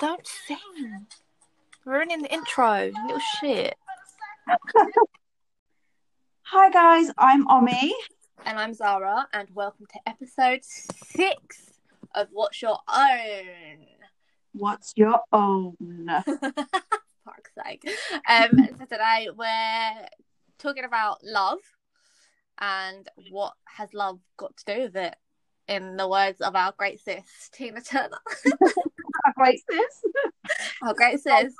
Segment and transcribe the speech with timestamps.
[0.00, 1.06] Don't sing.
[1.84, 3.74] Ruining the intro, little shit.
[6.42, 7.94] Hi guys, I'm Omi.
[8.44, 11.70] And I'm Zara, and welcome to episode six
[12.14, 13.86] of What's Your Own.
[14.52, 15.76] What's your own?
[16.26, 17.88] Fuck's sake.
[18.28, 20.08] Um, so today we're
[20.58, 21.58] talking about love
[22.60, 25.16] and what has love got to do with it,
[25.68, 28.18] in the words of our great sis, Tina Turner.
[29.24, 30.12] our great sis.
[30.82, 31.54] our great sis.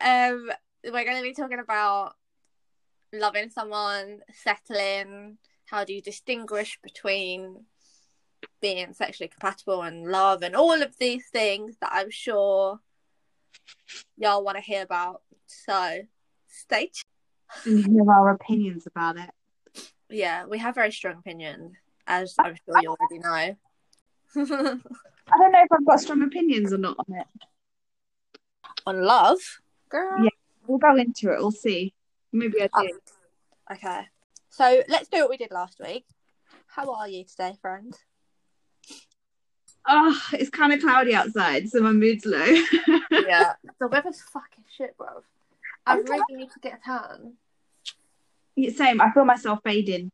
[0.00, 0.50] Um,
[0.84, 2.14] we're going to be talking about
[3.12, 7.64] loving someone, settling, how do you distinguish between
[8.60, 12.80] being sexually compatible and love and all of these things that I'm sure
[14.16, 15.22] y'all want to hear about.
[15.46, 16.00] So
[16.48, 16.90] stay
[17.64, 17.84] tuned.
[17.84, 19.30] And hear our opinions about it.
[20.10, 21.76] Yeah, we have very strong opinions,
[22.08, 23.56] as I'm sure you already know.
[25.30, 27.26] I don't know if I've got strong opinions or not on it.
[28.86, 29.38] On love?
[29.88, 30.24] Girl.
[30.24, 30.30] Yeah.
[30.66, 31.38] We'll go into it.
[31.38, 31.94] We'll see.
[32.32, 32.98] Maybe I oh, do.
[33.72, 34.08] Okay.
[34.48, 36.04] So let's do what we did last week.
[36.66, 37.94] How are you today, friend?
[39.86, 42.44] Oh, it's kind of cloudy outside, so my mood's low.
[43.10, 43.54] Yeah.
[43.80, 45.06] the weather's fucking shit, bro.
[45.86, 47.34] I I'm really need to get a tan.
[48.54, 49.00] Yeah, Same.
[49.00, 50.10] I feel myself fading.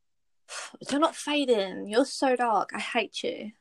[0.90, 1.88] You're not fading.
[1.88, 2.70] You're so dark.
[2.74, 3.52] I hate you.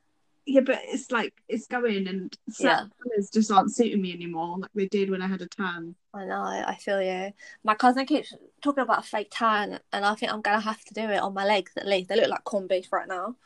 [0.45, 4.71] Yeah, but it's like it's going, and certain colours just aren't suiting me anymore, like
[4.75, 5.95] they did when I had a tan.
[6.13, 6.43] I know.
[6.43, 7.31] I feel you.
[7.63, 10.93] My cousin keeps talking about a fake tan, and I think I'm gonna have to
[10.93, 12.09] do it on my legs at least.
[12.09, 13.37] They look like corned beef right now.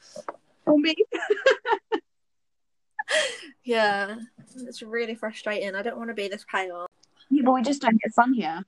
[0.66, 0.96] For me,
[3.64, 4.16] Yeah,
[4.56, 5.76] it's really frustrating.
[5.76, 6.88] I don't want to be this pale.
[7.30, 8.64] yeah, but we just don't get sun here.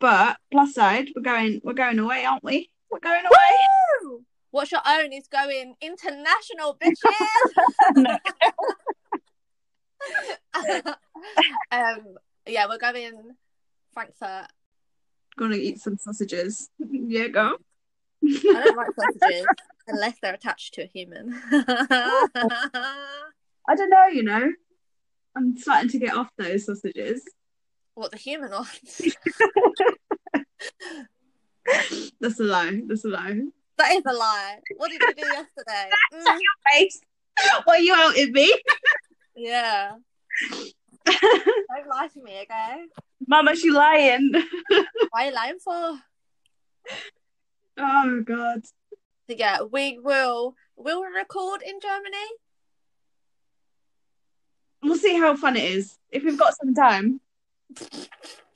[0.00, 2.70] But plus side, we're going, we're going away, aren't we?
[2.90, 3.56] We're going away.
[4.02, 4.24] Woo!
[4.50, 8.18] What's your own is going international, bitches.
[11.70, 12.16] um,
[12.46, 13.34] yeah, we're going
[13.92, 14.46] Frankfurt.
[15.36, 16.70] Gonna eat some sausages.
[16.90, 17.56] Yeah, go.
[18.24, 19.46] I don't like sausages
[19.86, 21.40] unless they're attached to a human.
[21.52, 22.64] I
[23.76, 24.52] don't know, you know.
[25.36, 27.22] I'm starting to get off those sausages.
[27.94, 29.00] what the human ones?
[32.20, 32.82] That's a lie.
[32.86, 33.40] That's a lie.
[33.76, 34.58] That is a lie.
[34.76, 35.90] What did you do yesterday?
[36.14, 36.38] Mm,
[36.72, 37.00] Face.
[37.64, 38.52] What you out at me?
[39.36, 39.92] yeah.
[40.50, 42.84] Don't lie to me, okay?
[43.26, 44.32] Mama, she lying.
[45.10, 45.98] Why are you lying for?
[47.78, 48.64] Oh god.
[49.28, 52.26] So yeah, we will will we record in Germany?
[54.82, 55.98] We'll see how fun it is.
[56.10, 57.20] If we've got some time.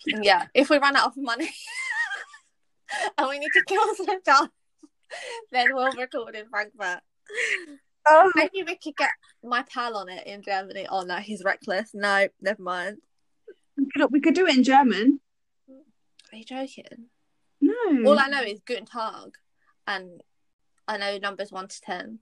[0.06, 1.50] Yeah, if we run out of money
[3.19, 4.48] and we need to kill some time,
[5.50, 7.00] then we'll record in Frankfurt.
[8.06, 9.10] Oh, Maybe we could get
[9.44, 10.86] my pal on it in Germany.
[10.91, 11.91] Oh no, he's reckless.
[11.94, 12.98] No, never mind.
[13.76, 15.20] we could, we could do it in German.
[16.32, 17.06] Are you joking?
[17.60, 17.75] No.
[18.06, 19.34] All I know is Guten Tag,
[19.86, 20.20] and
[20.88, 22.19] I know numbers one to ten.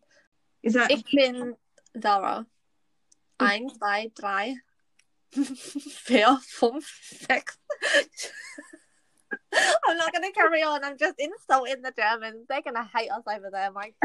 [0.63, 1.55] is that Ich bin
[2.01, 2.47] Zara.
[3.41, 4.57] Eins, zwei, drei,
[5.33, 7.57] vier, fünf, sechs.
[9.89, 10.85] I'm not gonna carry on.
[10.85, 12.47] I'm just insulting the Germans.
[12.49, 13.95] They're gonna hate us over there, Mike.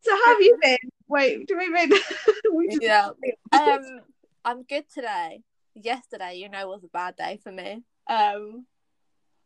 [0.00, 0.78] so how have you been?
[1.08, 1.90] Wait, do we mean
[2.54, 3.10] we just Yeah.
[3.52, 4.00] Um,
[4.44, 5.42] I'm good today.
[5.74, 7.82] Yesterday, you know, was a bad day for me.
[8.06, 8.66] Um,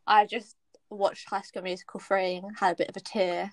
[0.07, 0.57] I just
[0.91, 3.53] watched High School Musical three, had a bit of a tear,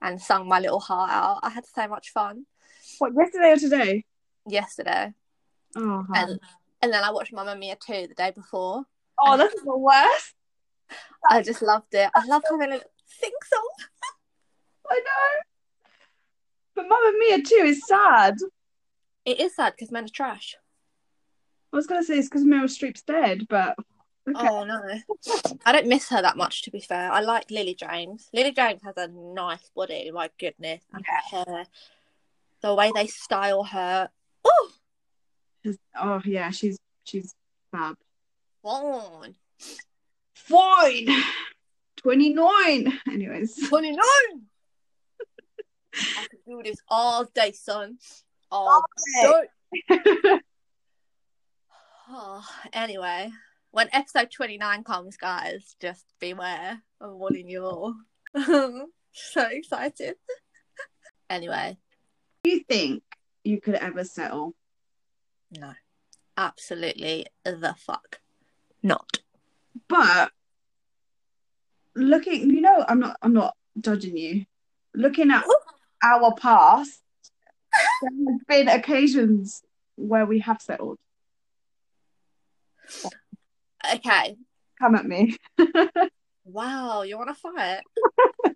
[0.00, 1.40] and sung my little heart out.
[1.42, 2.46] I had so much fun
[2.98, 4.04] what yesterday or today?
[4.48, 5.12] yesterday,
[5.76, 6.38] Oh, and
[6.82, 8.84] and then I watched Mamma Mia two the day before.
[9.18, 10.34] oh that's the worst.
[11.28, 12.10] I just loved it.
[12.14, 13.68] I love having a sing song.
[14.90, 15.40] I know.
[16.74, 18.36] But Mamma Mia too is sad.
[19.24, 20.56] It is sad because men are trash.
[21.72, 23.76] I was gonna say it's because Meryl Streep's dead, but
[24.28, 24.48] okay.
[24.48, 24.80] Oh no,
[25.64, 26.62] I don't miss her that much.
[26.62, 28.28] To be fair, I like Lily James.
[28.32, 30.10] Lily James has a nice body.
[30.12, 31.66] My goodness, and her hair,
[32.60, 34.10] the way they style her.
[34.44, 34.70] Oh,
[36.00, 37.34] oh yeah, she's she's
[37.72, 37.96] fab.
[38.62, 39.34] fine.
[40.34, 41.08] Fine.
[41.96, 43.00] Twenty nine.
[43.10, 43.68] Anyways.
[43.68, 44.02] 29.
[45.96, 47.98] I could do this all day, son.
[48.50, 48.84] All
[49.22, 49.48] day.
[52.08, 53.30] Oh, anyway,
[53.70, 56.82] when episode 29 comes, guys, just beware.
[57.00, 57.94] I'm warning you all.
[59.12, 60.16] so excited.
[61.30, 61.76] anyway,
[62.42, 63.02] Do you think
[63.44, 64.54] you could ever settle?
[65.50, 65.72] no.
[66.36, 68.20] Absolutely the fuck
[68.82, 69.20] not.
[69.88, 70.30] But
[71.94, 74.46] looking, you know, I'm not I'm not judging you.
[74.94, 75.44] Looking at
[76.02, 77.00] our past,
[78.02, 79.62] There have been occasions
[79.96, 80.98] where we have settled.
[83.94, 84.36] Okay.
[84.78, 85.36] Come at me.
[86.44, 87.80] Wow, you want to fight?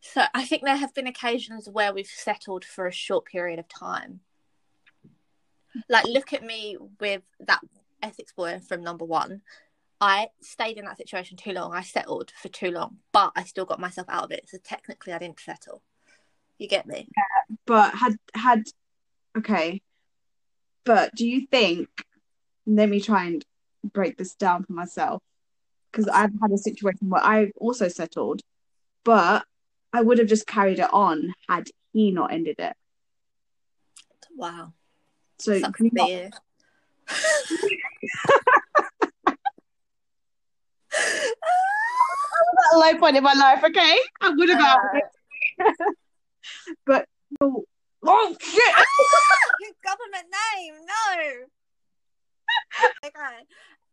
[0.00, 3.68] so I think there have been occasions where we've settled for a short period of
[3.68, 4.20] time.
[5.88, 7.60] Like, look at me with that
[8.02, 9.40] ethics boy from number one.
[10.00, 11.72] I stayed in that situation too long.
[11.72, 14.48] I settled for too long, but I still got myself out of it.
[14.48, 15.82] So technically, I didn't settle.
[16.58, 17.08] You get me?
[17.66, 18.64] But had had
[19.36, 19.80] okay.
[20.84, 21.88] But do you think
[22.66, 23.44] let me try and
[23.92, 25.22] break this down for myself.
[25.90, 28.40] Because I've had a situation where I've also settled,
[29.04, 29.44] but
[29.92, 32.74] I would have just carried it on had he not ended it.
[34.36, 34.72] Wow.
[35.38, 36.30] So Sucks can you
[37.06, 37.06] for
[41.24, 41.34] you.
[42.72, 43.98] at a low point in my life, okay?
[44.20, 45.72] I would have got uh.
[46.86, 47.06] but
[47.40, 47.64] oh,
[48.02, 48.74] oh shit!
[48.76, 48.84] Ah!
[49.84, 50.26] Government
[50.56, 51.22] name, no.
[53.06, 53.44] okay.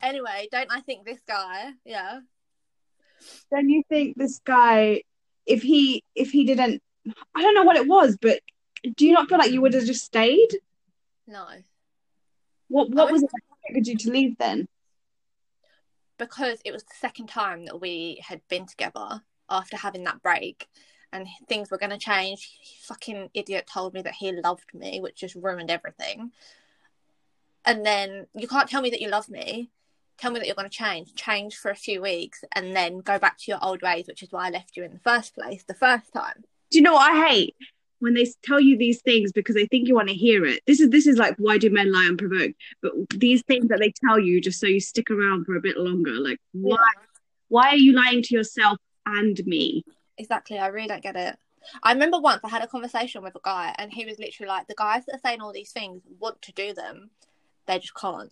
[0.01, 1.71] Anyway, don't I think this guy?
[1.85, 2.19] Yeah.
[3.51, 5.03] then you think this guy,
[5.45, 6.81] if he if he didn't,
[7.35, 8.39] I don't know what it was, but
[8.95, 10.49] do you not feel like you would have just stayed?
[11.27, 11.45] No.
[12.67, 14.67] What what I was it that triggered you to leave then?
[16.21, 20.67] Because it was the second time that we had been together after having that break
[21.11, 25.15] and things were going to change fucking idiot told me that he loved me which
[25.21, 26.31] just ruined everything.
[27.65, 29.71] And then you can't tell me that you love me.
[30.19, 31.15] Tell me that you're going to change.
[31.15, 34.31] Change for a few weeks and then go back to your old ways which is
[34.31, 36.43] why i left you in the first place the first time.
[36.69, 37.55] Do you know what I hate?
[38.01, 40.61] When they tell you these things because they think you want to hear it.
[40.67, 42.55] This is this is like why do men lie unprovoked?
[42.81, 45.77] But these things that they tell you just so you stick around for a bit
[45.77, 46.11] longer.
[46.11, 46.77] Like why
[47.47, 49.83] why are you lying to yourself and me?
[50.21, 51.37] exactly i really don't get it
[51.83, 54.67] i remember once i had a conversation with a guy and he was literally like
[54.67, 57.09] the guys that are saying all these things want to do them
[57.65, 58.31] they just can't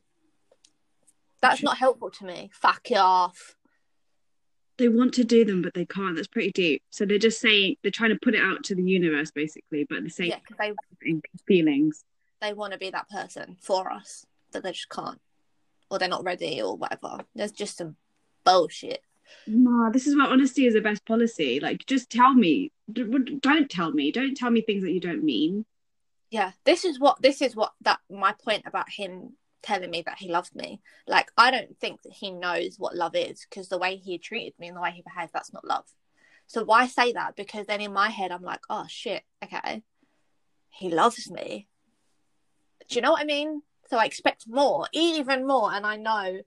[1.41, 3.55] that's not helpful to me fuck you off
[4.79, 6.15] They want to do them but they can't.
[6.15, 6.81] That's pretty deep.
[6.89, 10.03] So they're just saying they're trying to put it out to the universe basically, but
[10.03, 12.03] the same yeah because they feelings.
[12.41, 15.19] they want to be that person for us but they just can't
[15.91, 17.95] or they're not ready or whatever there's just some
[18.45, 19.01] bullshit
[19.45, 21.59] No, this is why honesty is the best policy.
[21.59, 22.71] Like, just tell me.
[22.91, 24.11] Don't tell me.
[24.11, 25.65] Don't tell me things that you don't mean.
[26.31, 30.17] yeah this is what this is what that my point about him telling me that
[30.17, 33.77] he loved me like i don't think that he knows what love is because the
[33.77, 35.85] way he treated me and the way he behaved that's not love
[36.47, 39.83] so why say that because then in my head i'm like oh shit okay
[40.69, 41.67] he loves me
[42.89, 46.39] do you know what i mean so i expect more even more and i know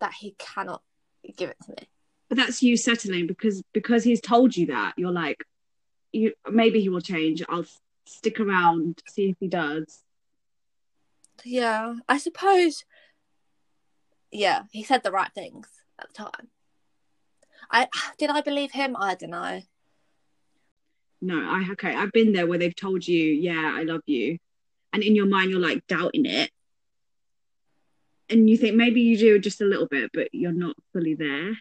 [0.00, 0.82] that he cannot
[1.36, 1.88] give it to me
[2.28, 4.94] But that's you settling because because he's told you that.
[4.96, 5.44] You're like,
[6.12, 7.42] you maybe he will change.
[7.48, 7.66] I'll
[8.06, 10.03] stick around, see if he does.
[11.44, 12.84] Yeah i suppose
[14.30, 15.68] yeah he said the right things
[16.00, 16.48] at the time
[17.70, 17.88] i
[18.18, 19.60] did i believe him i don't know
[21.20, 21.94] No, I okay.
[21.94, 24.36] I've been there where they've told you, yeah, I love you,
[24.92, 26.50] and in your mind you're like doubting it,
[28.28, 31.52] and you think maybe you do just a little bit, but you're not fully there.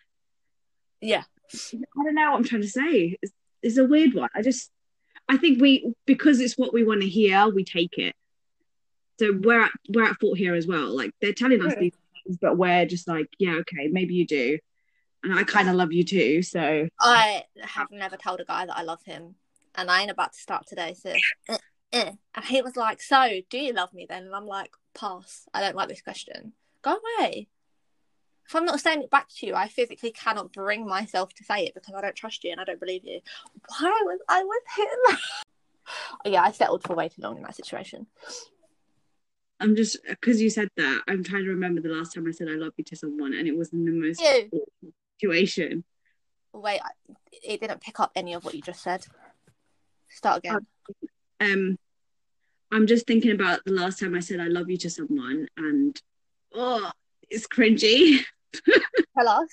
[0.99, 3.17] yeah I don't know what I'm trying to say.
[3.21, 3.31] It's,
[3.61, 4.29] it's a weird one.
[4.35, 4.69] I just,
[5.29, 8.15] I think we, because it's what we want to hear, we take it.
[9.23, 10.93] So we're at, we're at fault here as well.
[10.93, 11.93] Like they're telling us these
[12.25, 14.59] things, but we're just like, yeah, okay, maybe you do.
[15.23, 16.41] And I kind of love you too.
[16.41, 19.35] So I have never told a guy that I love him,
[19.75, 20.93] and I ain't about to start today.
[21.01, 21.13] So,
[21.47, 21.57] eh,
[21.93, 22.11] eh.
[22.35, 25.47] and he was like, "So, do you love me then?" And I'm like, "Pass.
[25.53, 26.51] I don't like this question.
[26.81, 27.47] Go away."
[28.45, 31.63] If I'm not saying it back to you, I physically cannot bring myself to say
[31.63, 33.21] it because I don't trust you and I don't believe you.
[33.79, 35.17] Why was I with him?
[36.33, 38.07] yeah, I settled for way too long in that situation.
[39.63, 42.49] I'm just, because you said that, I'm trying to remember the last time I said
[42.49, 44.21] I love you to someone and it was in the most
[45.21, 45.85] situation.
[46.51, 46.81] wait,
[47.31, 49.05] it didn't pick up any of what you just said.
[50.09, 50.67] Start again.
[51.39, 51.79] Um,
[52.73, 55.99] I'm just thinking about the last time I said I love you to someone and,
[56.53, 56.91] oh,
[57.29, 58.19] it's cringy.
[59.17, 59.47] Tell us.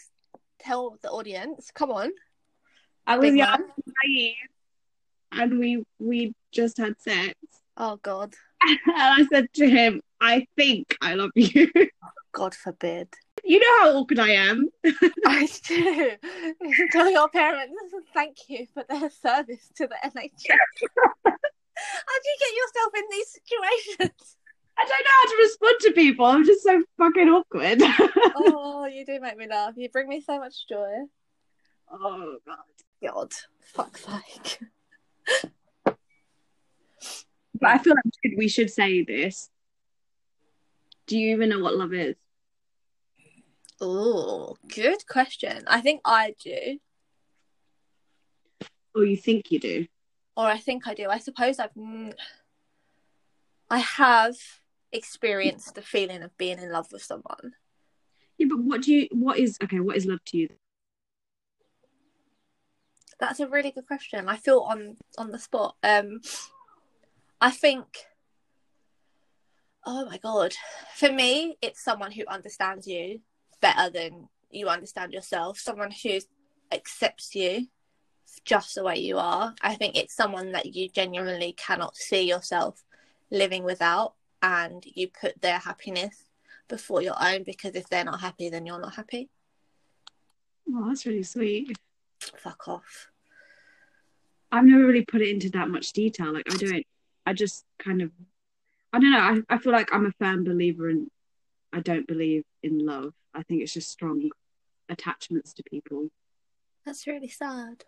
[0.59, 1.71] Tell the audience.
[1.73, 2.11] Come on.
[3.07, 3.65] I was young
[4.05, 4.35] naive,
[5.33, 7.35] and we we just had sex.
[7.77, 8.35] Oh God.
[8.87, 11.71] And I said to him, "I think I love you."
[12.33, 13.09] God forbid.
[13.43, 14.69] you know how awkward I am.
[15.27, 16.17] I do.
[16.93, 17.75] Tell your parents
[18.15, 20.59] thank you for their service to the NHS.
[21.25, 24.37] How do you get yourself in these situations?
[24.79, 26.27] I don't know how to respond to people.
[26.27, 27.83] I'm just so fucking awkward.
[28.37, 29.75] Oh, you do make me laugh.
[29.77, 30.93] You bring me so much joy.
[31.91, 32.57] oh god.
[33.03, 34.61] God, fuck's sake.
[37.61, 39.51] But I feel like we should, we should say this.
[41.07, 42.17] Do you even know what love is?
[43.81, 45.65] Oh, good question.
[45.67, 46.79] I think I do,
[48.95, 49.87] Or you think you do?
[50.37, 51.09] or I think I do.
[51.09, 51.71] I suppose I've,
[53.69, 54.37] I have
[54.93, 57.55] experienced the feeling of being in love with someone.
[58.39, 59.09] Yeah, but what do you?
[59.13, 59.81] What is okay?
[59.81, 60.49] What is love to you?
[63.19, 64.29] That's a really good question.
[64.29, 65.77] I feel on on the spot.
[65.83, 66.21] Um,
[67.41, 67.87] I think.
[69.87, 70.55] Oh my god!
[70.97, 73.21] For me, it's someone who understands you
[73.61, 75.59] better than you understand yourself.
[75.59, 76.19] Someone who
[76.73, 77.67] accepts you
[78.45, 79.55] just the way you are.
[79.63, 82.85] I think it's someone that you genuinely cannot see yourself
[83.31, 86.25] living without, and you put their happiness
[86.69, 89.29] before your own because if they're not happy, then you're not happy.
[90.73, 91.77] Oh, that's really sweet.
[92.37, 93.09] Fuck off.
[94.53, 96.33] I've never really put it into that much detail.
[96.33, 96.87] Like I don't.
[97.27, 98.11] I just kind of.
[98.93, 99.19] I don't know.
[99.19, 101.11] I, I feel like I'm a firm believer in.
[101.73, 103.15] I don't believe in love.
[103.35, 104.31] I think it's just strong
[104.89, 106.09] attachments to people.
[106.85, 107.85] That's really sad.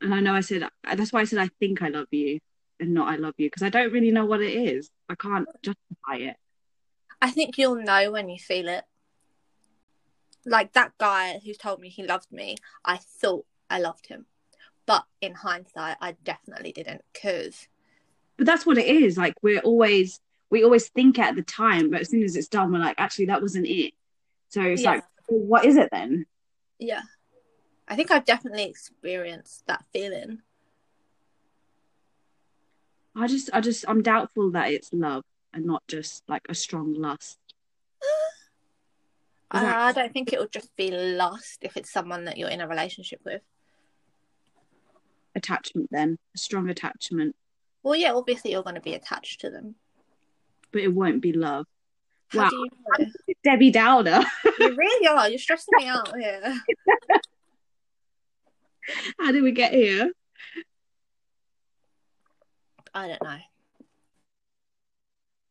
[0.00, 2.40] And I know I said that's why I said I think I love you
[2.78, 4.90] and not I love you because I don't really know what it is.
[5.08, 6.36] I can't justify it.
[7.22, 8.84] I think you'll know when you feel it.
[10.44, 14.26] Like that guy who told me he loved me, I thought I loved him.
[14.84, 17.66] But in hindsight, I definitely didn't because
[18.36, 19.16] But that's what it is.
[19.16, 22.70] Like we're always we always think at the time, but as soon as it's done,
[22.72, 23.94] we're like, actually, that wasn't it.
[24.50, 24.90] So it's Yeah.
[24.92, 26.26] like, well, what is it then?
[26.78, 27.02] yeah.
[27.88, 30.40] I think I've definitely experienced that feeling.
[33.14, 35.22] I just, I just, I'm doubtful that it's love
[35.54, 37.38] and not just like a strong lust.
[39.52, 42.36] Uh, is that- I don't think it would just be lust if it's someone that
[42.38, 43.42] you're in a relationship with.
[45.34, 47.36] attachment then a strong attachment
[47.86, 49.76] Well, yeah, obviously you're going to be attached to them.
[50.72, 51.66] but it won't be love
[52.30, 52.48] How Wow.
[52.50, 53.06] do you know?
[53.44, 54.24] debbie downer
[54.58, 55.28] you really are.
[55.28, 56.60] You're stressing me out here.
[59.20, 60.10] how did we get here
[62.92, 63.38] I don't know.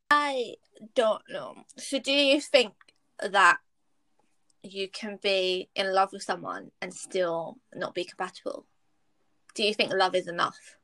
[0.09, 0.55] I
[0.93, 1.55] don't know.
[1.77, 2.73] So, do you think
[3.21, 3.59] that
[4.61, 8.65] you can be in love with someone and still not be compatible?
[9.53, 10.74] Do you think love is enough?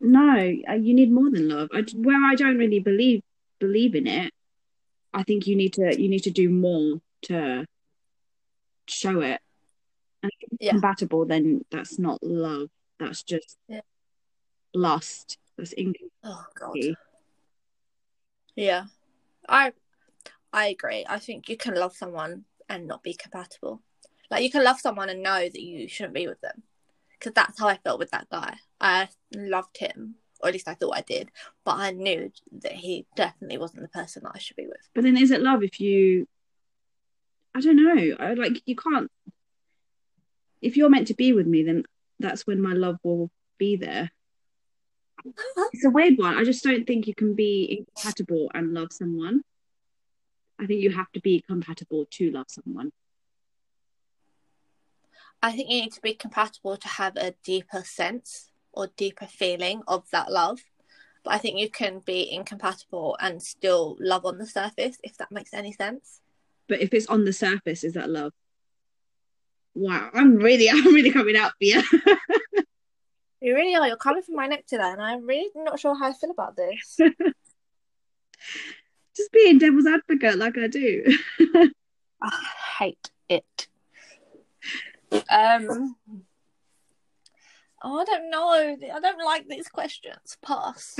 [0.00, 0.38] No
[0.68, 3.22] uh, you need more than love I, where i don't really believe
[3.58, 4.32] believe in it
[5.14, 7.64] i think you need to you need to do more to
[8.86, 9.40] show it
[10.22, 10.72] and if it's Yeah.
[10.72, 13.80] compatible then that's not love that's just Yeah.
[14.74, 16.76] lust that's income Oh God.
[18.56, 18.86] Yeah,
[19.48, 19.72] I
[20.52, 21.04] I agree.
[21.08, 23.82] I think you can love someone and not be compatible.
[24.30, 26.62] Like you can love someone and know that you shouldn't be with them.
[27.18, 28.56] Because that's how I felt with that guy.
[28.80, 31.30] I loved him, or at least I thought I did,
[31.64, 32.30] but I knew
[32.60, 34.76] that he definitely wasn't the person that I should be with.
[34.94, 36.26] But then is it love if you
[37.54, 38.16] I don't know.
[38.20, 39.10] I like you can't
[40.60, 41.84] if you're meant to be with me then
[42.18, 44.10] that's when my love will be there.
[45.72, 46.36] It's a weird one.
[46.36, 49.42] I just don't think you can be incompatible and love someone.
[50.58, 52.92] I think you have to be compatible to love someone.
[55.42, 59.82] I think you need to be compatible to have a deeper sense or deeper feeling
[59.86, 60.60] of that love.
[61.24, 65.32] But I think you can be incompatible and still love on the surface, if that
[65.32, 66.20] makes any sense.
[66.68, 68.32] But if it's on the surface, is that love?
[69.74, 71.82] Wow, I'm really I'm really coming out for you.
[73.40, 73.86] You really are.
[73.86, 76.56] You're coming from my neck today, and I'm really not sure how I feel about
[76.56, 76.96] this.
[79.16, 81.04] just being devil's advocate like I do.
[82.22, 82.44] I
[82.78, 83.68] hate it.
[85.12, 85.96] Um.
[87.82, 88.50] Oh, I don't know.
[88.94, 90.36] I don't like these questions.
[90.44, 90.96] Pass.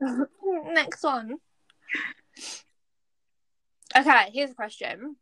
[0.00, 1.36] Next one.
[3.96, 5.16] Okay, here's a question.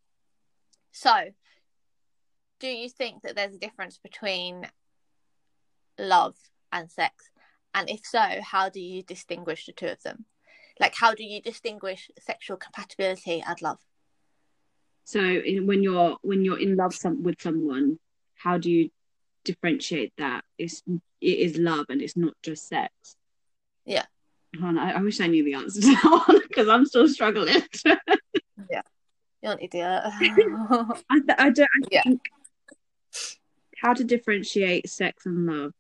[0.93, 1.13] So,
[2.59, 4.67] do you think that there's a difference between
[5.99, 6.35] love
[6.73, 7.31] and sex?
[7.75, 10.25] And if so, how do you distinguish the two of them?
[10.81, 13.79] Like, how do you distinguish sexual compatibility and love?
[15.05, 17.99] So in, when you're when you're in love some, with someone,
[18.37, 18.91] how do you
[19.45, 20.45] differentiate that?
[20.59, 20.83] It's
[21.21, 22.93] it is love and it's not just sex.
[23.85, 24.05] Yeah.
[24.63, 27.63] On, I, I wish I knew the answer to that one because I'm still struggling.
[28.71, 28.83] Yeah,
[29.43, 30.03] you're an idiot.
[30.05, 31.61] I, I don't.
[31.61, 32.03] I Yeah.
[32.03, 32.21] think
[33.83, 35.73] how to differentiate sex and love.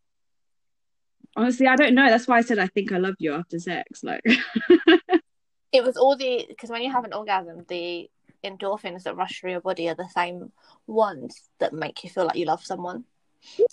[1.37, 2.09] Honestly, I don't know.
[2.09, 4.03] That's why I said I think I love you after sex.
[4.03, 4.23] Like,
[5.73, 8.11] it was all the because when you have an orgasm, the
[8.45, 10.53] endorphins that rush through your body are the same
[10.87, 13.05] ones that make you feel like you love someone,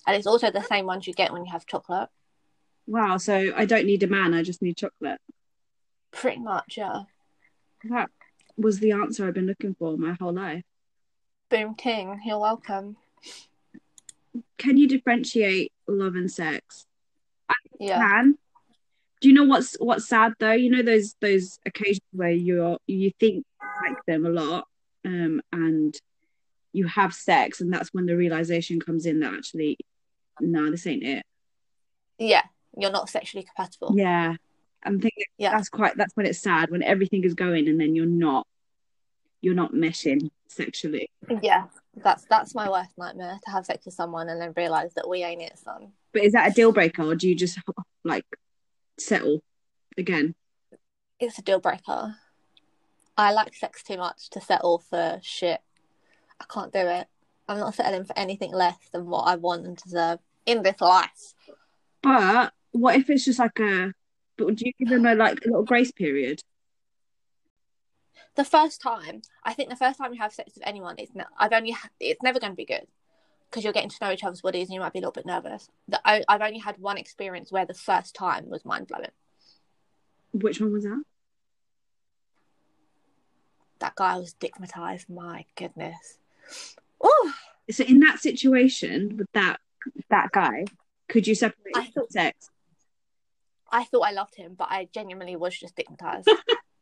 [0.06, 2.10] and it's also the same ones you get when you have chocolate.
[2.88, 5.20] Wow, so I don't need a man, I just need chocolate.
[6.12, 7.04] Pretty much, yeah.
[7.84, 8.10] That
[8.58, 10.64] was the answer I've been looking for my whole life.
[11.50, 12.98] Boom King, you're welcome.
[14.58, 16.86] Can you differentiate love and sex?
[17.80, 18.00] Yeah.
[18.00, 18.38] Can.
[19.22, 20.54] Do you know what's what's sad though?
[20.54, 23.46] You know those those occasions where you're you think
[23.86, 24.68] like them a lot,
[25.06, 25.94] um, and
[26.72, 29.78] you have sex, and that's when the realization comes in that actually,
[30.40, 31.26] no, this ain't it.
[32.18, 32.44] Yeah.
[32.78, 33.94] You're not sexually compatible.
[33.98, 34.36] Yeah,
[34.84, 35.52] I'm thinking Yeah.
[35.52, 38.46] that's quite that's when it's sad when everything is going and then you're not
[39.42, 41.10] you're not meshing sexually.
[41.42, 41.66] Yeah.
[41.96, 45.24] That's that's my worst nightmare to have sex with someone and then realise that we
[45.24, 45.92] ain't it, son.
[46.14, 47.58] But is that a deal breaker or do you just
[48.04, 48.26] like
[49.02, 49.42] settle
[49.98, 50.36] again?
[51.20, 52.16] It's a deal breaker.
[53.18, 55.60] I like sex too much to settle for shit.
[56.40, 57.08] I can't do it.
[57.48, 61.34] I'm not settling for anything less than what I want and deserve in this life.
[62.02, 63.94] But what if it's just like a
[64.38, 66.42] but do you give them a like a little grace period?
[68.36, 71.26] The first time, I think the first time you have sex with anyone, it's ne-
[71.38, 72.88] I've only ha- it's never going to be good
[73.50, 75.26] because you're getting to know each other's bodies and you might be a little bit
[75.26, 75.70] nervous.
[75.88, 79.10] The, I, I've only had one experience where the first time was mind blowing.
[80.34, 81.02] Which one was that?
[83.80, 85.10] That guy was dickmatized.
[85.10, 86.18] My goodness.
[87.02, 87.34] Oh,
[87.72, 89.58] So in that situation with that
[90.10, 90.66] that guy,
[91.08, 92.50] could you separate I thought- sex?
[93.72, 96.26] I thought I loved him, but I genuinely was just dickmatized.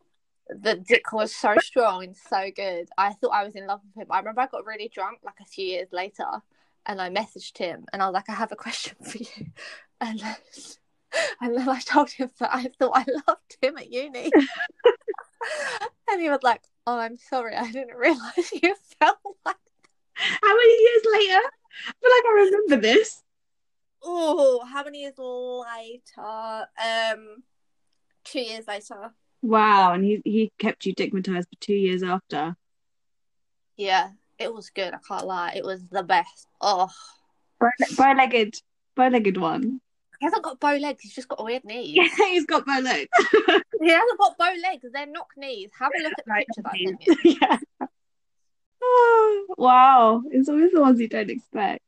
[0.50, 2.88] the dick was so strong and so good.
[2.98, 4.08] I thought I was in love with him.
[4.10, 6.26] I remember I got really drunk like a few years later
[6.88, 9.48] and I messaged him and I was like, I have a question for you.
[10.00, 10.36] And then,
[11.42, 14.30] and then I told him that I thought I loved him at uni.
[16.12, 19.56] and he was like, Oh, I'm sorry, I didn't realise you felt like
[20.14, 21.42] How many years later?
[21.88, 23.24] I feel like I remember this.
[24.04, 26.68] Oh, how many years later?
[26.86, 27.44] Um
[28.24, 29.14] two years later.
[29.42, 32.56] Wow, and he he kept you dickmatized for two years after.
[33.78, 34.94] Yeah, it was good.
[34.94, 35.54] I can't lie.
[35.56, 36.48] It was the best.
[36.62, 36.90] Oh,
[37.60, 38.56] Bow legged,
[38.96, 39.82] bow legged one.
[40.20, 41.02] he hasn't got bow legs.
[41.02, 41.96] He's just got weird knees.
[42.20, 43.10] Yeah, he's got bow legs.
[43.80, 44.86] He hasn't got bow legs.
[44.92, 45.70] They're knock knees.
[45.80, 47.38] Have a look at the Right, picture that I sent you.
[47.42, 47.88] yeah.
[48.82, 51.82] Oh, wow, it's always the ones you don't expect.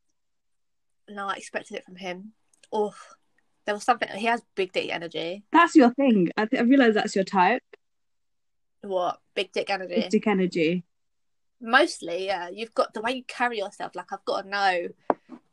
[1.09, 2.33] No, I expected it from him.
[2.71, 2.93] Oh,
[3.65, 4.07] there was something.
[4.09, 5.43] He has big dick energy.
[5.51, 6.29] That's your thing.
[6.37, 7.63] I, th- I realize that's your type.
[8.81, 9.95] What big dick energy?
[9.95, 10.83] Big Dick energy.
[11.61, 12.49] Mostly, yeah.
[12.49, 13.95] You've got the way you carry yourself.
[13.95, 14.87] Like I've got to know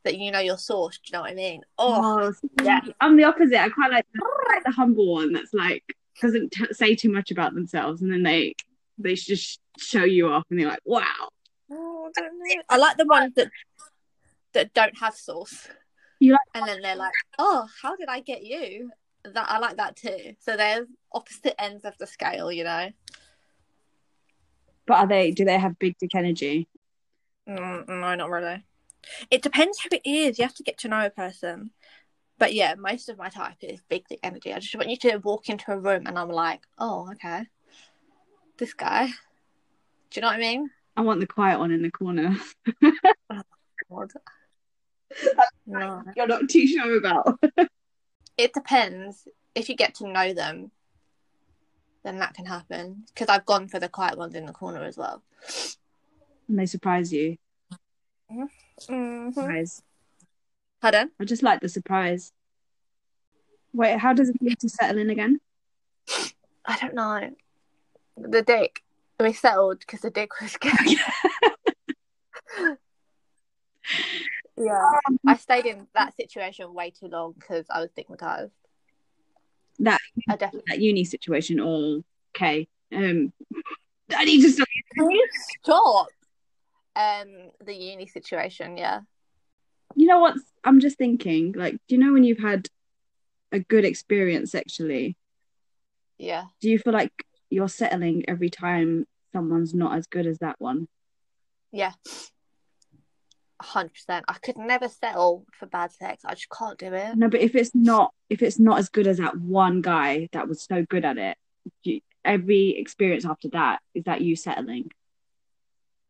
[0.04, 0.98] that you know your source.
[0.98, 1.62] Do you know what I mean?
[1.78, 2.80] Oh, oh see, yeah.
[3.00, 3.60] I'm the opposite.
[3.60, 5.82] I quite like the, like the humble one that's like
[6.20, 8.54] doesn't t- say too much about themselves, and then they
[8.98, 11.02] they just show you off, and they're like, wow.
[11.70, 12.62] Oh, I don't know.
[12.68, 13.50] I like the ones that
[14.52, 15.68] that don't have sauce.
[16.20, 18.90] You like- and then they're like, "Oh, how did I get you?"
[19.24, 20.34] That I like that too.
[20.38, 22.90] So there's opposite ends of the scale, you know.
[24.86, 25.30] But are they?
[25.30, 26.68] Do they have big dick energy?
[27.48, 28.64] Mm, no, not really.
[29.30, 30.38] It depends who it is.
[30.38, 31.70] You have to get to know a person.
[32.38, 34.52] But yeah, most of my type is big dick energy.
[34.52, 37.46] I just want you to walk into a room and I'm like, "Oh, okay,
[38.58, 39.12] this guy." Do
[40.14, 40.70] you know what I mean?
[40.96, 42.36] I want the quiet one in the corner.
[43.90, 44.12] God.
[45.66, 46.02] No.
[46.16, 47.40] You're not too sure about.
[48.36, 49.26] it depends.
[49.54, 50.70] If you get to know them,
[52.06, 53.04] then that can happen.
[53.08, 55.22] Because I've gone for the quiet ones in the corner as well.
[56.48, 57.36] and they surprise you.
[58.30, 59.30] Mm-hmm.
[59.32, 59.82] Surprise.
[60.80, 61.10] Pardon?
[61.18, 62.32] I just like the surprise.
[63.72, 65.40] Wait, how does it feel to settle in again?
[66.64, 67.30] I don't know.
[68.16, 68.82] The dick.
[69.18, 70.56] We settled because the dick was
[74.56, 74.90] yeah.
[75.26, 78.50] I stayed in that situation way too long because I was dickmatized.
[79.80, 80.64] That I definitely.
[80.68, 82.00] that uni situation or
[82.36, 82.68] okay.
[82.94, 83.32] Um
[84.16, 84.68] I need to stop.
[84.96, 85.28] Can you
[85.62, 86.06] stop?
[86.94, 89.00] Um, the uni situation, yeah.
[89.96, 90.36] You know what?
[90.64, 92.68] I'm just thinking, like, do you know when you've had
[93.52, 95.16] a good experience sexually,
[96.18, 96.44] Yeah.
[96.60, 97.12] do you feel like
[97.50, 100.88] you're settling every time someone's not as good as that one?
[101.72, 101.92] Yeah.
[103.60, 104.24] Hundred percent.
[104.28, 106.24] I could never settle for bad sex.
[106.24, 107.16] I just can't do it.
[107.16, 110.48] No, but if it's not if it's not as good as that one guy that
[110.48, 111.36] was so good at it,
[111.82, 114.90] you, every experience after that is that you settling?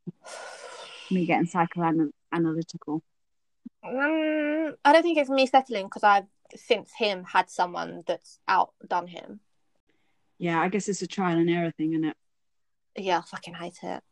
[1.10, 3.00] Me getting psychoanalytical.
[3.84, 9.06] Um, I don't think it's me settling because I've since him had someone that's outdone
[9.06, 9.40] him.
[10.38, 12.16] Yeah, I guess it's a trial and error thing, isn't it?
[12.96, 14.02] Yeah, I fucking hate it.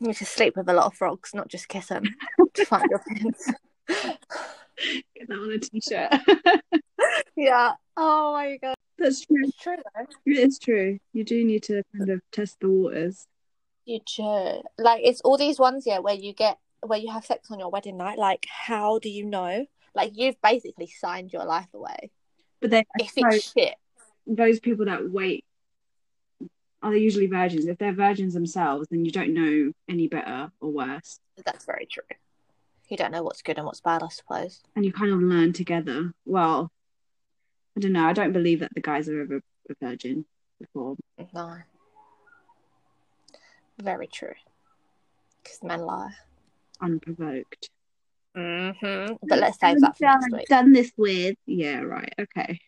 [0.00, 2.04] You need to sleep with a lot of frogs, not just kiss them
[2.54, 3.50] to find your prince.
[3.88, 6.12] Get that on a t-shirt.
[7.36, 7.72] Yeah.
[7.96, 8.74] Oh my god.
[8.98, 9.36] That's true.
[9.44, 10.06] It's true though.
[10.26, 10.98] It is true.
[11.12, 13.26] You do need to kind of test the waters.
[13.84, 14.62] You do.
[14.78, 17.70] Like it's all these ones, yeah, where you get where you have sex on your
[17.70, 18.18] wedding night.
[18.18, 19.66] Like, how do you know?
[19.94, 22.10] Like you've basically signed your life away.
[22.60, 23.74] But then If suppose it's shit,
[24.26, 25.44] those people that wait
[26.84, 27.64] are they usually virgins?
[27.64, 31.18] If they're virgins themselves, then you don't know any better or worse.
[31.44, 32.04] that's very true.
[32.90, 34.60] You don't know what's good and what's bad, I suppose.
[34.76, 36.12] And you kind of learn together.
[36.26, 36.70] Well,
[37.74, 38.06] I don't know.
[38.06, 40.26] I don't believe that the guys are ever a virgin
[40.60, 40.96] before.
[41.32, 41.56] No.
[43.80, 44.34] Very true.
[45.42, 46.12] Because men lie.
[46.82, 47.70] Unprovoked.
[48.36, 49.14] Mm-hmm.
[49.26, 50.48] But let's save that for next week.
[50.48, 51.36] Done this with.
[51.46, 52.12] Yeah, right.
[52.20, 52.60] Okay.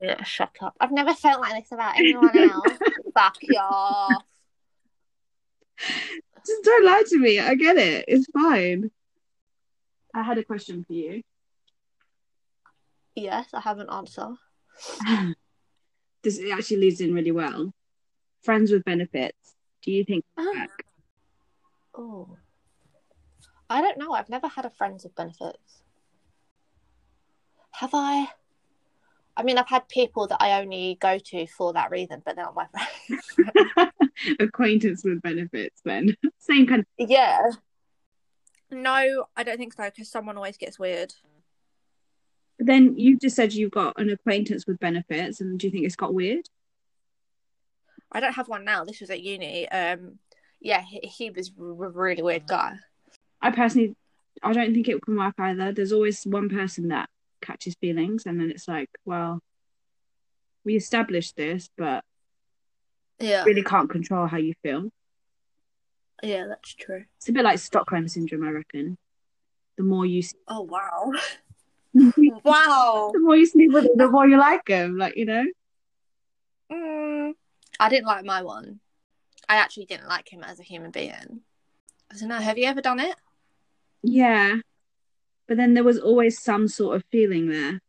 [0.00, 0.74] Yeah, shut up.
[0.80, 2.66] I've never felt like this about anyone else.
[3.14, 4.22] Fuck off.
[6.46, 7.40] Just don't lie to me.
[7.40, 8.04] I get it.
[8.08, 8.90] It's fine.
[10.14, 11.22] I had a question for you.
[13.14, 14.28] Yes, I have an answer.
[16.22, 17.72] this actually leads in really well.
[18.42, 19.54] Friends with benefits.
[19.82, 20.54] Do you think Oh.
[20.54, 20.70] back?
[21.94, 22.36] Oh.
[23.68, 24.12] I don't know.
[24.12, 25.82] I've never had a friends with benefits.
[27.72, 28.28] Have I?
[29.36, 32.44] I mean, I've had people that I only go to for that reason, but they're
[32.44, 33.92] not my friends.
[34.40, 36.14] acquaintance with benefits then?
[36.38, 37.50] Same kind of yeah.
[38.70, 41.14] No, I don't think so because someone always gets weird.
[42.58, 45.96] then you just said you've got an acquaintance with benefits and do you think it's
[45.96, 46.46] got weird?
[48.10, 48.84] I don't have one now.
[48.84, 49.68] This was at uni.
[49.68, 50.18] Um,
[50.60, 52.76] yeah, he, he was a really weird guy.
[53.40, 53.96] I personally
[54.42, 55.72] I don't think it can work either.
[55.72, 57.08] There's always one person that
[57.42, 59.40] catches feelings and then it's like, well,
[60.64, 62.04] we established this, but
[63.18, 64.90] Yeah, really can't control how you feel.
[66.22, 67.04] yeah, that's true.
[67.18, 68.96] It's a bit like Stockholm syndrome, I reckon.
[69.76, 71.12] The more you see- Oh wow,
[72.44, 75.44] wow, the more you sleep with them, the more you like them, like you know.
[76.70, 77.32] Mm,
[77.80, 78.80] I didn't like my one.
[79.48, 81.40] I actually didn't like him as a human being.
[82.10, 82.38] I don't know.
[82.38, 83.16] Have you ever done it?
[84.02, 84.56] Yeah,
[85.48, 87.80] but then there was always some sort of feeling there.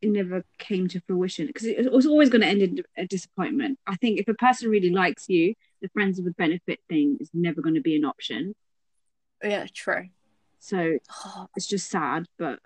[0.00, 3.78] It never came to fruition because it was always going to end in a disappointment.
[3.86, 7.60] I think if a person really likes you, the friends with benefit thing is never
[7.60, 8.54] going to be an option.
[9.42, 10.08] Yeah, true.
[10.58, 10.98] So
[11.56, 12.58] it's just sad, but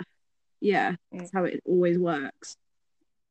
[0.61, 2.57] yeah, that's how it always works.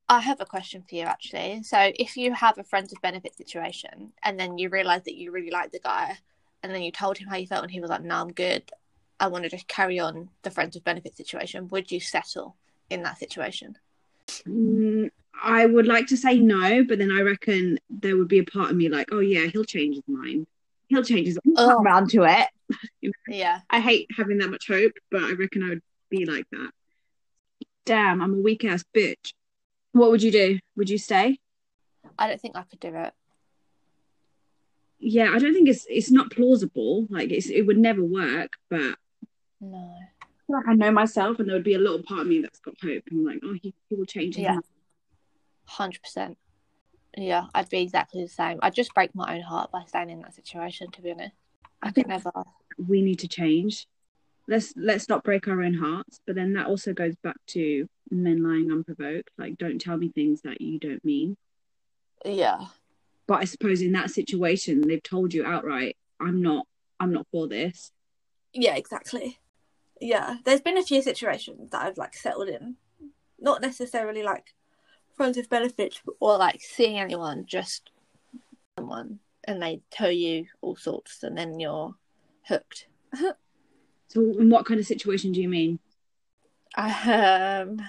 [0.07, 1.63] I have a question for you actually.
[1.63, 5.31] So, if you have a friends with benefit situation and then you realize that you
[5.31, 6.19] really like the guy,
[6.61, 8.71] and then you told him how you felt, and he was like, "No, I'm good.
[9.19, 12.55] I want to just carry on the friends with benefit situation." Would you settle
[12.89, 13.77] in that situation?
[14.47, 15.09] Mm,
[15.41, 18.71] I would like to say no, but then I reckon there would be a part
[18.71, 20.47] of me like, oh yeah, he'll change his mind.
[20.87, 21.57] He'll change his mind.
[21.59, 21.75] Oh.
[21.75, 23.13] Come around to it.
[23.27, 23.59] Yeah.
[23.69, 26.71] I hate having that much hope, but I reckon I would be like that.
[27.85, 29.33] Damn, I'm a weak ass bitch.
[29.91, 30.59] What would you do?
[30.75, 31.39] Would you stay?
[32.17, 33.13] I don't think I could do it.
[34.99, 37.05] Yeah, I don't think it's it's not plausible.
[37.09, 38.95] Like it's it would never work, but
[39.71, 39.95] No.
[40.47, 42.75] like I know myself, and there would be a little part of me that's got
[42.81, 43.03] hope.
[43.11, 44.59] I'm like, oh, he, he will change his Yeah.
[45.65, 46.37] Hundred percent.
[47.17, 48.59] Yeah, I'd be exactly the same.
[48.61, 50.91] I'd just break my own heart by staying in that situation.
[50.91, 51.33] To be honest,
[51.81, 52.31] I I could think- never.
[52.87, 53.87] we need to change.
[54.47, 56.19] Let's let's not break our own hearts.
[56.27, 59.31] But then that also goes back to men lying unprovoked.
[59.39, 61.35] Like, don't tell me things that you don't mean.
[62.23, 62.65] Yeah,
[63.27, 66.65] But I suppose in that situation, they've told you outright, I'm not,
[66.99, 67.91] I'm not for this.
[68.53, 69.37] yeah, exactly.
[70.01, 72.75] Yeah, there's been a few situations that I've like settled in,
[73.39, 74.53] not necessarily like
[75.15, 77.91] friends with benefits or like seeing anyone, just
[78.77, 81.95] someone, and they tell you all sorts, and then you're
[82.47, 82.87] hooked.
[84.07, 85.79] So, in what kind of situation do you mean?
[86.77, 87.81] Um,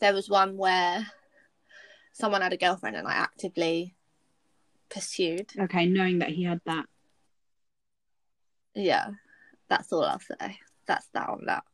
[0.00, 1.06] there was one where
[2.12, 3.94] someone had a girlfriend, and I actively
[4.88, 5.52] pursued.
[5.56, 6.86] Okay, knowing that he had that.
[8.74, 9.10] Yeah,
[9.68, 10.58] that's all I'll say.
[10.92, 11.64] That's that on that.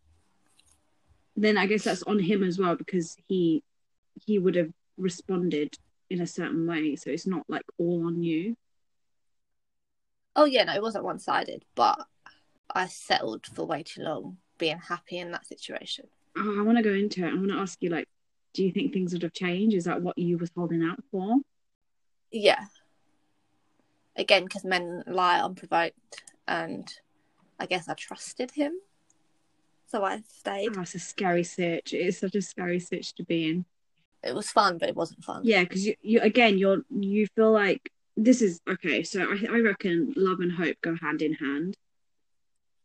[1.35, 3.65] Then I guess that's on him as well because he
[4.15, 5.77] he would have responded
[6.09, 6.95] in a certain way.
[6.95, 8.57] So it's not like all on you.
[10.37, 11.99] Oh yeah, no, it wasn't one sided, but
[12.73, 16.07] I settled for way too long being happy in that situation.
[16.37, 17.33] Oh, I want to go into it.
[17.33, 18.07] I want to ask you, like,
[18.55, 19.75] do you think things would have changed?
[19.75, 21.39] Is that what you was holding out for?
[22.31, 22.67] Yeah.
[24.15, 26.89] Again, because men lie unprovoked, and
[27.61, 28.73] I guess I trusted him,
[29.89, 30.77] so I stayed.
[30.77, 31.93] Oh, it's a scary sitch.
[31.93, 33.65] It is such a scary sitch to be in.
[34.23, 35.43] It was fun, but it wasn't fun.
[35.45, 39.03] Yeah, because you, you again, you're you feel like this is okay.
[39.03, 41.77] So I, I reckon love and hope go hand in hand,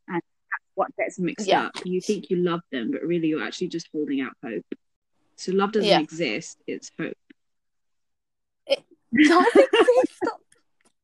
[0.07, 1.65] and that's what gets mixed Yeah.
[1.65, 1.71] up.
[1.83, 4.65] You think you love them, but really you're actually just holding out hope.
[5.35, 5.99] So love doesn't Yeah.
[5.99, 7.17] exist; it's hope.
[8.67, 8.83] It
[9.27, 10.13] does exist.
[10.23, 10.41] Stop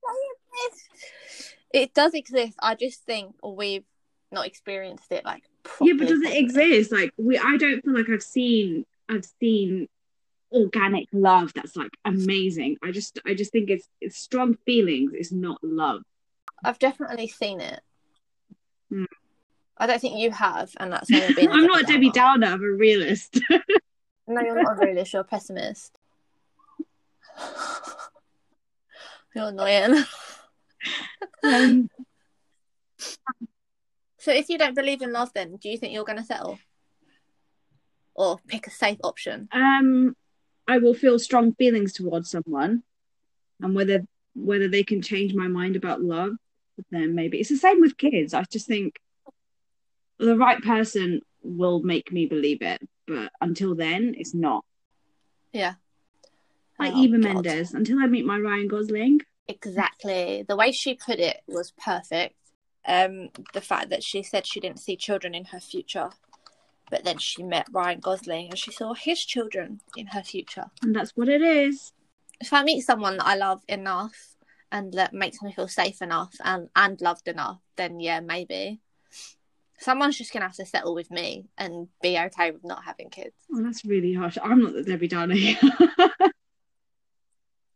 [0.05, 0.33] saying
[0.71, 1.53] this.
[1.73, 2.53] It does exist.
[2.59, 3.83] I just think we've
[4.31, 5.43] not experienced it like.
[5.81, 6.39] yeah, but does it properly.
[6.39, 6.91] exist?
[6.91, 9.87] Like we, I don't feel like I've seen, I've seen
[10.51, 12.77] organic love that's like amazing.
[12.83, 15.11] I just, I just think it's it's strong feelings.
[15.13, 16.01] It's not love.
[16.63, 17.81] I've definitely seen it.
[18.89, 19.05] Hmm.
[19.77, 21.51] I don't think you have, and that's why you're.
[21.51, 22.47] I'm not a Debbie Downer.
[22.47, 22.55] Downer.
[22.55, 23.39] I'm a realist.
[24.31, 25.11] No, you're not a realist.
[25.11, 25.97] You're a pessimist.
[29.35, 30.03] you're annoying.
[31.43, 31.89] um,
[34.19, 36.59] So, if you don't believe in love, then do you think you're going to settle,
[38.15, 39.47] or pick a safe option?
[39.51, 40.15] um,
[40.67, 42.83] I will feel strong feelings towards someone,
[43.61, 44.05] and whether
[44.35, 46.33] whether they can change my mind about love,
[46.91, 48.33] then maybe it's the same with kids.
[48.33, 48.99] I just think
[50.19, 54.63] the right person will make me believe it, but until then, it's not.
[55.51, 55.75] Yeah.
[56.77, 57.45] Like Oh, Eva God.
[57.45, 59.21] Mendes, until I meet my Ryan Gosling.
[59.47, 60.45] Exactly.
[60.47, 62.35] The way she put it was perfect.
[62.87, 66.09] Um, the fact that she said she didn't see children in her future,
[66.89, 70.65] but then she met Ryan Gosling and she saw his children in her future.
[70.81, 71.93] And that's what it is.
[72.39, 74.35] If I meet someone that I love enough
[74.71, 78.79] and that makes me feel safe enough and, and loved enough, then yeah, maybe.
[79.77, 83.35] Someone's just gonna have to settle with me and be okay with not having kids.
[83.53, 84.37] Oh, that's really harsh.
[84.41, 85.35] I'm not the Debbie Downer.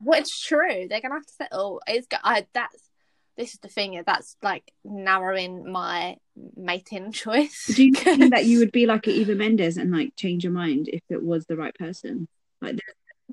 [0.03, 0.87] Well, it's true.
[0.89, 1.81] They're gonna have to settle.
[1.87, 2.89] It's I, that's
[3.37, 4.01] this is the thing.
[4.05, 6.17] That's like narrowing my
[6.55, 7.67] mating choice.
[7.67, 10.87] Do you think that you would be like Eva Mendes and like change your mind
[10.87, 12.27] if it was the right person?
[12.61, 12.79] Like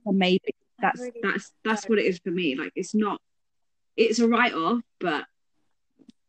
[0.06, 0.54] maybe.
[0.80, 2.56] That's really that's that's what it is for me.
[2.56, 3.20] Like it's not.
[3.96, 5.26] It's a write off, but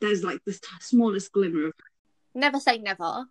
[0.02, 1.74] there's like the smallest glimmer of
[2.34, 3.26] never say never.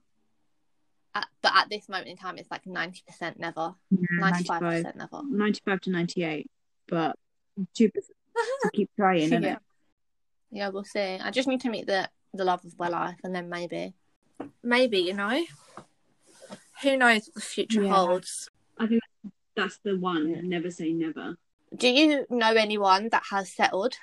[1.14, 4.96] At, but at this moment in time, it's like ninety percent never, ninety-five 95, percent
[4.96, 5.22] never.
[5.28, 6.50] 95 to 98,
[6.86, 7.16] but
[7.74, 8.16] two percent
[8.62, 9.42] to keep trying.
[9.42, 9.56] yeah.
[10.50, 11.00] Yeah, we'll see.
[11.00, 13.92] I just need to meet the the love of my life, and then maybe,
[14.62, 15.44] maybe you know,
[16.82, 17.94] who knows what the future Yeah.
[17.94, 18.48] holds.
[18.78, 19.02] I think
[19.56, 20.28] that's the one.
[20.30, 20.40] Yeah.
[20.42, 21.36] Never say never.
[21.76, 23.94] Do you know anyone that has settled,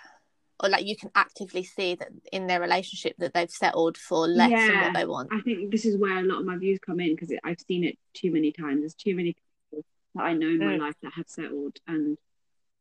[0.62, 4.52] or like you can actively see that in their relationship that they've settled for less
[4.52, 5.30] than what they want?
[5.32, 7.84] I think this is where a lot of my views come in because I've seen
[7.84, 8.82] it too many times.
[8.82, 10.80] There's too many people that I know in my Mm.
[10.80, 12.18] life that have settled, and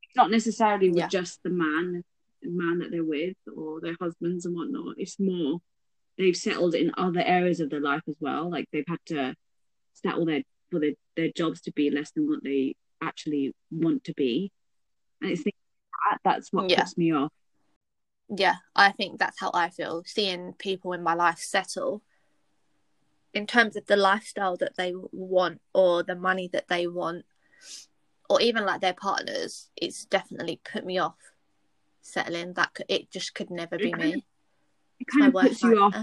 [0.03, 1.09] it's not necessarily with Yeah.
[1.09, 2.05] just the man, the
[2.51, 4.97] man that they're with or their husbands and whatnot.
[4.99, 5.61] It's more
[6.19, 8.51] they've settled in other areas of their life as well.
[8.51, 9.35] Like they've had to
[9.95, 14.15] settle their for their, their jobs to be less than what they actually want to
[14.15, 14.51] be,
[15.21, 16.81] and it's that, that's what Yeah.
[16.81, 17.33] puts me off.
[18.29, 20.03] yeah, I think that's how I feel.
[20.05, 22.03] Seeing people in my life settle
[23.33, 27.25] in terms of the lifestyle that they want or the money that they want,
[28.29, 31.17] or even like their partners, it's definitely put me off
[32.07, 32.55] settling.
[32.55, 34.12] That could, it just could never be It me.
[34.12, 34.25] It
[35.01, 35.97] It's my kind of puts you off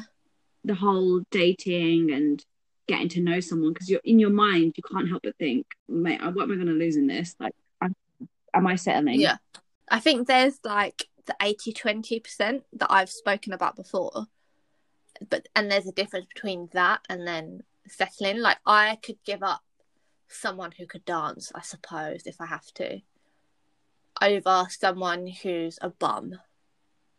[0.63, 2.43] the whole dating and
[2.87, 6.19] getting to know someone because you're in your mind you can't help but think mate
[6.21, 7.95] uh, what am i going to lose in this like I'm,
[8.53, 9.37] am i settling Yeah.
[9.89, 14.25] I think there's like the 80 20% that I've spoken about before.
[15.29, 18.39] But and there's a difference between that and then settling.
[18.39, 19.61] Like I could give up
[20.27, 23.01] someone who could dance, I suppose, if I have to,
[24.21, 26.39] over someone who's a bum.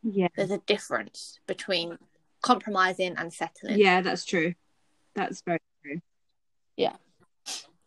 [0.02, 1.98] yeah There's a difference between
[2.42, 3.78] compromising and settling.
[3.78, 4.54] yeah that's true
[5.14, 6.00] that's very true
[6.76, 6.96] Yeah.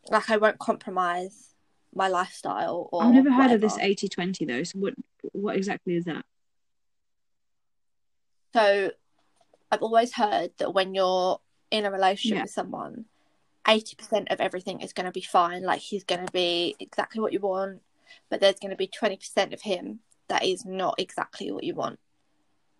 [0.10, 1.54] Like I won't compromise
[1.96, 4.93] my lifestyle or i've never heard of this 80-20 though so what
[5.32, 6.26] what exactly is that
[8.54, 8.91] So
[9.72, 11.39] I've always heard that when you're
[11.72, 12.41] in a relationship Yeah.
[12.43, 13.06] with someone,
[13.65, 15.63] 80% of everything is going to be fine.
[15.63, 17.82] Like he's going to be exactly what you want,
[18.30, 22.00] but there's going to be 20% of him that is not exactly what you want.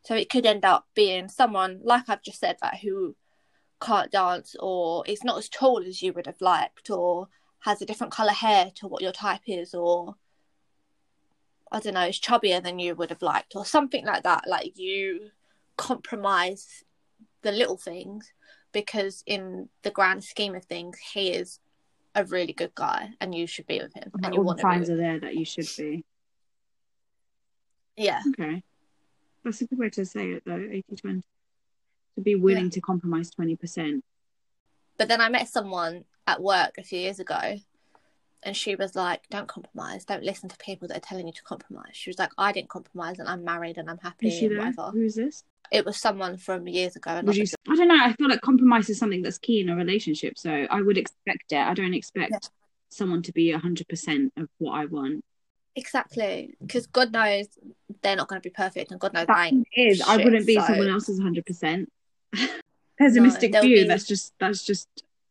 [0.04, 3.16] So it could end up being someone, like I've just said, that who
[3.82, 7.28] can't dance or is not as tall as you would have liked or
[7.60, 10.16] has a different colour hair to what your type is or
[11.72, 14.46] I don't know, is chubbier than you would have liked or something like that.
[14.48, 15.32] Like you
[15.76, 16.84] compromise
[17.42, 18.32] the little things
[18.72, 21.60] because in the grand scheme of things he is
[22.17, 24.63] a really good guy and you should be with him and you all want the
[24.63, 26.03] signs are there that you should be.
[27.95, 28.21] Yeah.
[28.30, 28.63] Okay.
[29.43, 31.21] That's a good way to say it though 80-20
[32.15, 32.69] to be willing Yeah.
[32.71, 34.01] to compromise 20%
[34.97, 37.58] but then i met someone at work a few years ago
[38.43, 40.06] and she was like don't compromise.
[40.06, 41.91] Don't listen to people that are telling you to compromise.
[41.93, 44.56] She was like i didn't compromise and i'm married and i'm happy is she and
[44.58, 44.65] there?
[44.65, 44.91] whatever.
[44.91, 47.12] Who is this it was someone from years ago.
[47.12, 47.45] And Would you?
[47.69, 47.97] I don't know.
[48.03, 50.38] I feel like compromise is something that's key in a relationship.
[50.38, 51.58] So I would expect it.
[51.58, 52.39] I don't expect Yeah.
[52.89, 55.23] someone to be hundred percent of what I want.
[55.75, 57.45] exactly because God knows
[58.01, 59.67] they're not going to be perfect, and God knows I That ain't.
[59.75, 61.91] is, I wouldn't be so- someone else's hundred percent.
[62.97, 63.84] Pessimistic there'll view.
[63.84, 64.88] be- That's just that's just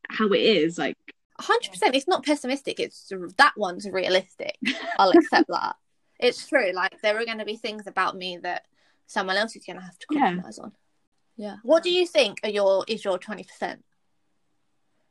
[0.08, 0.78] how it is.
[0.78, 0.96] Like
[1.40, 1.94] hundred percent.
[1.96, 2.78] It's not pessimistic.
[2.78, 4.56] It's that one's realistic.
[4.98, 5.76] I'll accept that.
[6.20, 6.70] It's true.
[6.72, 8.64] Like there are going to be things about me that
[9.06, 10.20] someone else is going to have to Yeah.
[10.20, 10.72] compromise on.
[11.36, 11.56] Yeah.
[11.62, 13.84] What do you think are your is your twenty percent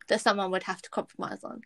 [0.07, 1.61] that someone would have to compromise on?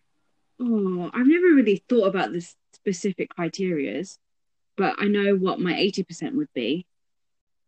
[0.59, 4.17] Oh, I've never really thought about the specific criterias,
[4.75, 6.85] but I know what my 80% would be.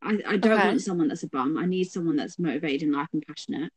[0.02, 0.66] I, I don't Okay.
[0.66, 1.58] want someone that's a bum.
[1.58, 3.72] I need someone that's motivated in life and passionate.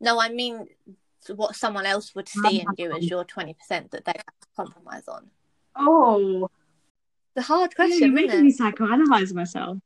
[0.00, 0.66] No, I mean
[1.28, 4.48] what someone else would see in you as your twenty percent that they have to
[4.56, 5.30] compromise on.
[5.76, 6.50] Oh,
[7.34, 7.98] The hard question.
[7.98, 9.78] you're making me psychoanalyze myself.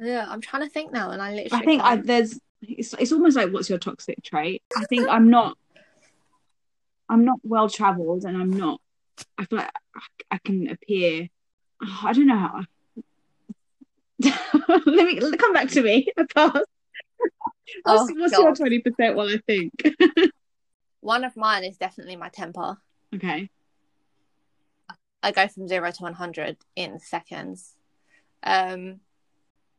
[0.00, 1.62] Yeah, I'm trying to think now, and I literally.
[1.62, 4.62] I think I, there's it's, it's almost like what's your toxic trait?
[4.76, 5.56] I think I'm not
[7.08, 8.80] I'm not well traveled and I'm not
[9.38, 10.00] I feel like I,
[10.32, 11.28] I can appear
[11.82, 12.62] oh, I don't know how
[14.86, 16.06] let me come back to me.
[16.16, 16.52] I pass.
[16.54, 16.64] What's,
[17.84, 19.72] Oh, what's your twenty percent while I think?
[21.00, 22.78] One of mine is definitely my temper.
[23.14, 23.50] okay.
[25.24, 27.74] I go from zero to one hundred in seconds.
[28.42, 29.00] Um,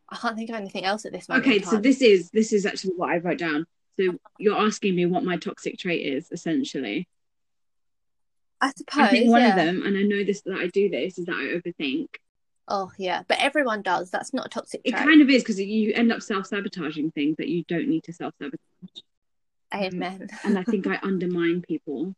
[0.10, 1.48] I can't think of anything else at this moment.
[1.48, 3.66] Okay, so this is this is actually what I wrote down.
[3.98, 7.08] So you're asking me what my toxic trait is, essentially.
[8.60, 9.04] I suppose.
[9.04, 9.50] I think one yeah.
[9.50, 12.08] of them, and I know this that I do this, is that I overthink.
[12.68, 14.10] Oh yeah, but everyone does.
[14.10, 17.38] That's not a toxic It kind of is because you end up self sabotaging things
[17.38, 19.04] that you don't need to self sabotage.
[19.74, 20.28] Amen.
[20.44, 22.16] And I think I undermine people.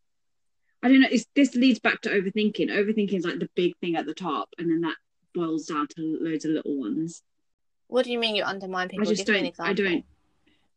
[0.84, 1.08] I don't know.
[1.12, 2.70] It's, this leads back to overthinking.
[2.70, 4.96] Overthinking is like the big thing at the top, and then that
[5.34, 7.24] boils down to loads of little ones.
[7.88, 9.08] What do you mean you undermine people?
[9.08, 9.56] I just Give don't.
[9.60, 10.06] I don't.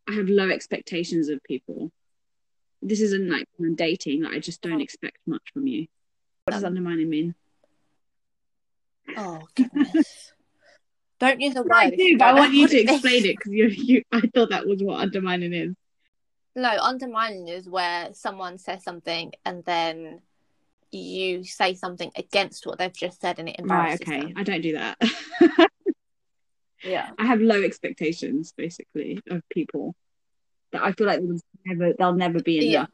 [0.08, 1.92] I have low expectations of people.
[2.82, 4.22] This isn't like when dating.
[4.22, 5.86] Like, I just don't expect much from you.
[6.44, 7.34] What does Um, undermining mean?
[9.16, 10.32] Oh goodness.
[11.18, 11.72] don't use the word.
[11.72, 14.02] I do, but I want you to explain it because you, you.
[14.10, 15.74] I thought that was what undermining is.
[16.56, 20.20] No, undermining is where someone says something and then
[20.90, 23.92] you say something against what they've just said and it Right.
[23.92, 24.20] embarrasses Okay.
[24.26, 24.34] them.
[24.36, 24.98] I don't do that.
[26.82, 27.10] Yeah.
[27.18, 29.94] I have low expectations, basically, of people.
[30.72, 32.86] That I feel like they'll never, they'll never be Yeah.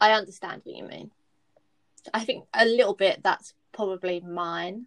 [0.00, 1.10] I understand what you mean.
[2.12, 4.86] I think a little bit that's probably mine.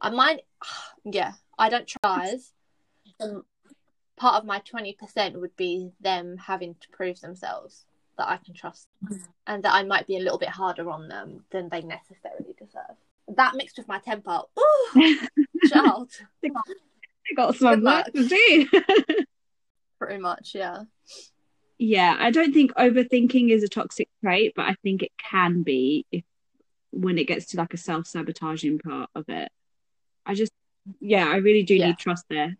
[0.00, 0.40] I might,
[1.04, 2.36] yeah, I don't try.
[3.20, 3.44] Um,
[4.20, 7.86] part of my 20% would be them having to prove themselves
[8.18, 9.18] that I can trust mm.
[9.46, 12.96] and that I might be a little bit harder on them than they necessarily deserve.
[13.34, 15.16] That mixed with my temper, ooh,
[15.68, 16.10] child,
[16.44, 18.12] I got some Good work luck.
[18.12, 18.68] to do.
[19.98, 20.82] pretty much, yeah.
[21.78, 26.04] yeah, I don't think overthinking is a toxic trait, but I think it can be
[26.12, 26.24] if
[26.90, 29.50] when it gets to like a self sabotaging part of it.
[30.26, 30.52] I just,
[31.00, 31.86] yeah, I really do Yeah.
[31.86, 32.56] need trust there.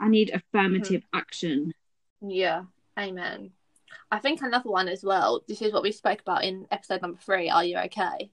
[0.00, 1.72] I need affirmative action.
[2.20, 2.64] Yeah,
[2.98, 3.50] amen.
[4.10, 5.42] I think another one as well.
[5.46, 7.50] This is what we spoke about in episode number three.
[7.50, 8.30] Are you okay?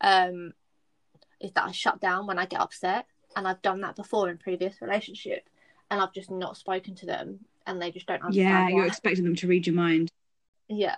[0.00, 0.52] Um,
[1.40, 4.38] is that I shut down when I get upset, and I've done that before in
[4.38, 5.48] previous relationship,
[5.90, 8.70] and I've just not spoken to them, and they just don't understand.
[8.70, 10.10] Yeah, you're expecting them to read your mind.
[10.68, 10.96] yeah.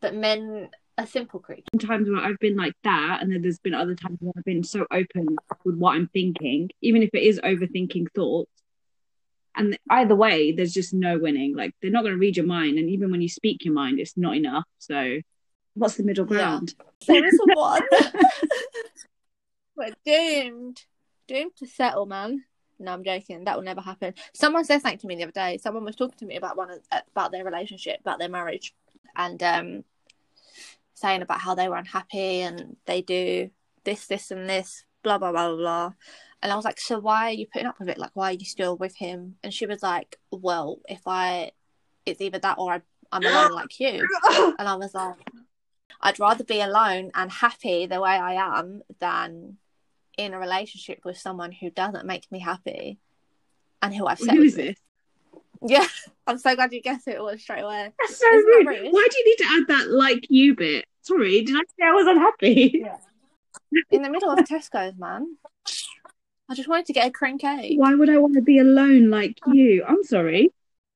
[0.00, 1.64] But men are simple creatures.
[1.72, 4.62] Sometimes where I've been like that, and then there's been other times where I've been
[4.62, 8.50] so open with what I'm thinking, even if it is overthinking thoughts.
[9.58, 11.54] And either way, there's just no winning.
[11.54, 13.98] Like they're not going to read your mind, and even when you speak your mind,
[13.98, 14.64] it's not enough.
[14.78, 15.18] So,
[15.74, 16.74] what's the middle ground?
[17.02, 17.82] So this is one.
[19.76, 20.80] We're doomed.
[21.26, 22.44] Doomed to settle, man.
[22.78, 23.44] No, I'm joking.
[23.44, 24.14] That will never happen.
[24.32, 25.58] Someone said something to me the other day.
[25.58, 26.70] Someone was talking to me about one
[27.10, 28.74] about their relationship, about their marriage,
[29.16, 29.84] and um,
[30.94, 33.50] saying about how they were unhappy and they do
[33.84, 35.92] this, this, and this, blah blah blah blah blah.
[36.42, 37.98] And I was like, so why are you putting up with it?
[37.98, 39.36] Like, why are you still with him?
[39.42, 41.50] And she was like, well, if I,
[42.06, 44.06] it's either that or I, I'm alone like you.
[44.58, 45.16] And I was like,
[46.00, 49.56] I'd rather be alone and happy the way I am than
[50.16, 52.98] in a relationship with someone who doesn't make me happy
[53.82, 54.76] and who I've set Who with this?
[55.60, 55.88] Yeah,
[56.24, 57.92] I'm so glad you guessed it was straight away.
[57.98, 58.64] That's so rude.
[58.64, 58.92] rude?
[58.92, 60.84] Why do you need to add that like you bit?
[61.02, 62.84] Sorry, did I say I was unhappy?
[63.90, 65.36] In the middle of Tesco's, man.
[66.50, 67.78] I just wanted to get a cream cake.
[67.78, 69.84] Why would I want to be alone like you?
[69.86, 70.52] I'm sorry.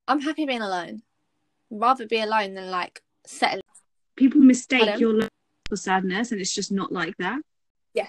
[0.09, 1.03] I'm happy being alone.
[1.71, 3.61] Rather be alone than like settle.
[4.17, 5.01] People mistake Pardon?
[5.01, 5.29] your love
[5.69, 7.41] for sadness, and it's just not like that.
[7.95, 8.09] Yeah,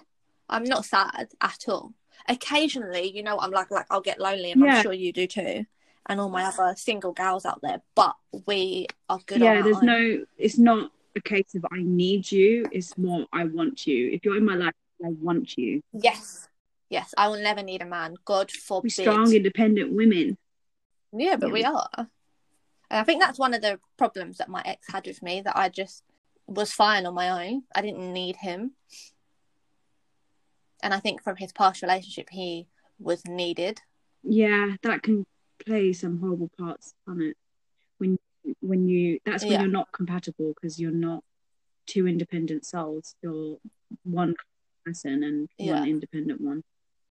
[0.50, 1.94] I'm not sad at all.
[2.30, 4.78] occasionally, you know, I'm like, like I'll get lonely, and Yeah.
[4.78, 5.66] I'm sure you do too,
[6.08, 7.82] and all my other single gals out there.
[7.96, 8.16] But
[8.48, 9.42] we are good.
[9.42, 9.86] on yeah, there's own.
[9.86, 10.26] no.
[10.38, 12.66] It's not a case of I need you.
[12.72, 14.10] It's more I want you.
[14.12, 15.82] If you're in my life, I want you.
[15.92, 16.48] Yes,
[16.90, 18.16] yes, I will never need a man.
[18.26, 18.92] God We're forbid.
[18.92, 20.38] strong, independent women.
[21.12, 21.54] Yeah, but Yeah.
[21.54, 21.90] we are.
[21.98, 25.58] And I think that's one of the problems that my ex had with me that
[25.58, 26.04] I just
[26.48, 27.64] was fine on my own.
[27.76, 28.72] I didn't need him.
[30.82, 32.68] And I think from his past relationship, he
[33.00, 33.82] was needed.
[34.24, 35.26] Yeah, that can
[35.66, 37.38] play some horrible parts on it.
[37.98, 38.18] When
[38.62, 39.62] when you that's when Yeah.
[39.62, 41.24] you're not compatible because you're not
[41.86, 43.16] two independent souls.
[43.22, 43.58] You're
[44.04, 44.36] one
[44.86, 45.80] person and Yeah.
[45.80, 46.64] one independent one.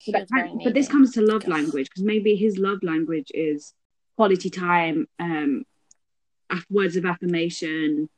[0.07, 0.27] But,
[0.63, 3.73] but this comes to love language because maybe his love language is
[4.15, 5.65] quality time, um,
[6.69, 8.09] words of affirmation.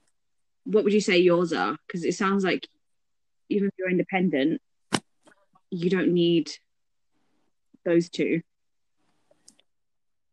[0.63, 1.77] What would you say yours are?
[1.87, 2.67] Because it sounds like
[3.49, 4.61] even if you're independent,
[5.69, 6.51] you don't need
[7.83, 8.41] those two.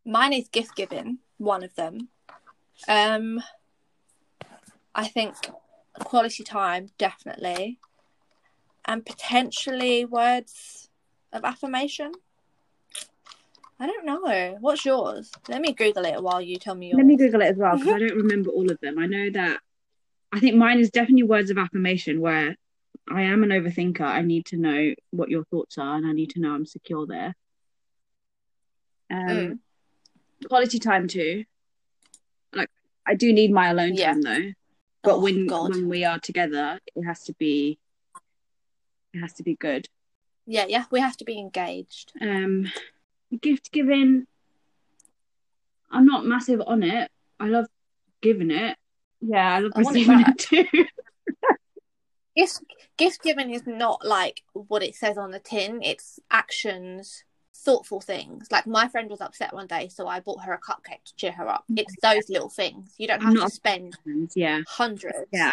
[0.04, 2.08] Mine is gift giving, one of them.
[2.86, 3.42] Um,
[4.94, 5.34] I think
[6.00, 7.78] quality time, definitely.
[8.84, 10.88] And potentially words
[11.32, 12.12] of affirmation.
[13.80, 14.56] I don't know.
[14.60, 15.30] What's yours?
[15.48, 16.96] Let me Google it while you tell me yours.
[16.98, 17.92] Let me Google it as well because.
[17.92, 18.98] I don't remember all of them.
[18.98, 19.60] I know that
[20.32, 22.56] I think mine is definitely words of affirmation where
[23.10, 24.00] I am an overthinker.
[24.02, 27.06] I need to know what your thoughts are and I need to know I'm secure
[27.06, 27.34] there.
[29.10, 29.58] Um, Mm.
[30.48, 31.44] Quality time too.
[33.08, 34.12] I do need my alone Yeah.
[34.12, 34.52] time though.
[35.02, 35.70] But Oh, when God.
[35.70, 37.78] when we are together, it has to be
[39.14, 39.88] it has to be good.
[40.46, 42.12] Yeah, yeah, we have to be engaged.
[42.20, 42.70] Um,
[43.40, 44.26] gift giving.
[45.90, 47.10] I'm not massive on it.
[47.40, 47.66] I love
[48.20, 48.76] giving it.
[49.22, 50.66] Yeah, I love I want it receiving it too.
[52.36, 52.60] Gift
[52.96, 55.80] gift giving is not like what it says on the tin.
[55.82, 57.24] It's actions,
[57.58, 58.46] thoughtful things.
[58.50, 61.32] Like my friend was upset one day, so I bought her a cupcake to cheer
[61.32, 61.64] her up.
[61.76, 62.94] It's those little things.
[62.98, 63.96] You don't have Not- to spend
[64.34, 65.18] yeah, hundreds.
[65.32, 65.50] Yeah.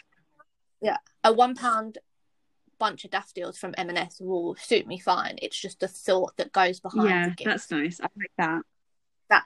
[0.82, 0.98] Yeah.
[1.24, 1.98] A one pound
[2.78, 5.36] bunch of daffodils from M&S will suit me fine.
[5.42, 8.00] It's just the thought that goes behind yeah, that's nice.
[8.02, 8.62] I like that.
[9.30, 9.44] that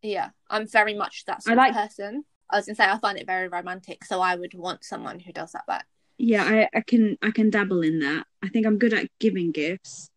[0.00, 3.18] yeah i'm very much that sort like- of person i was gonna say i find
[3.18, 5.86] it very romantic so i would want someone who does that back
[6.18, 8.24] Yeah, I, I can I can dabble in that.
[8.40, 10.08] I think I'm good at giving gifts.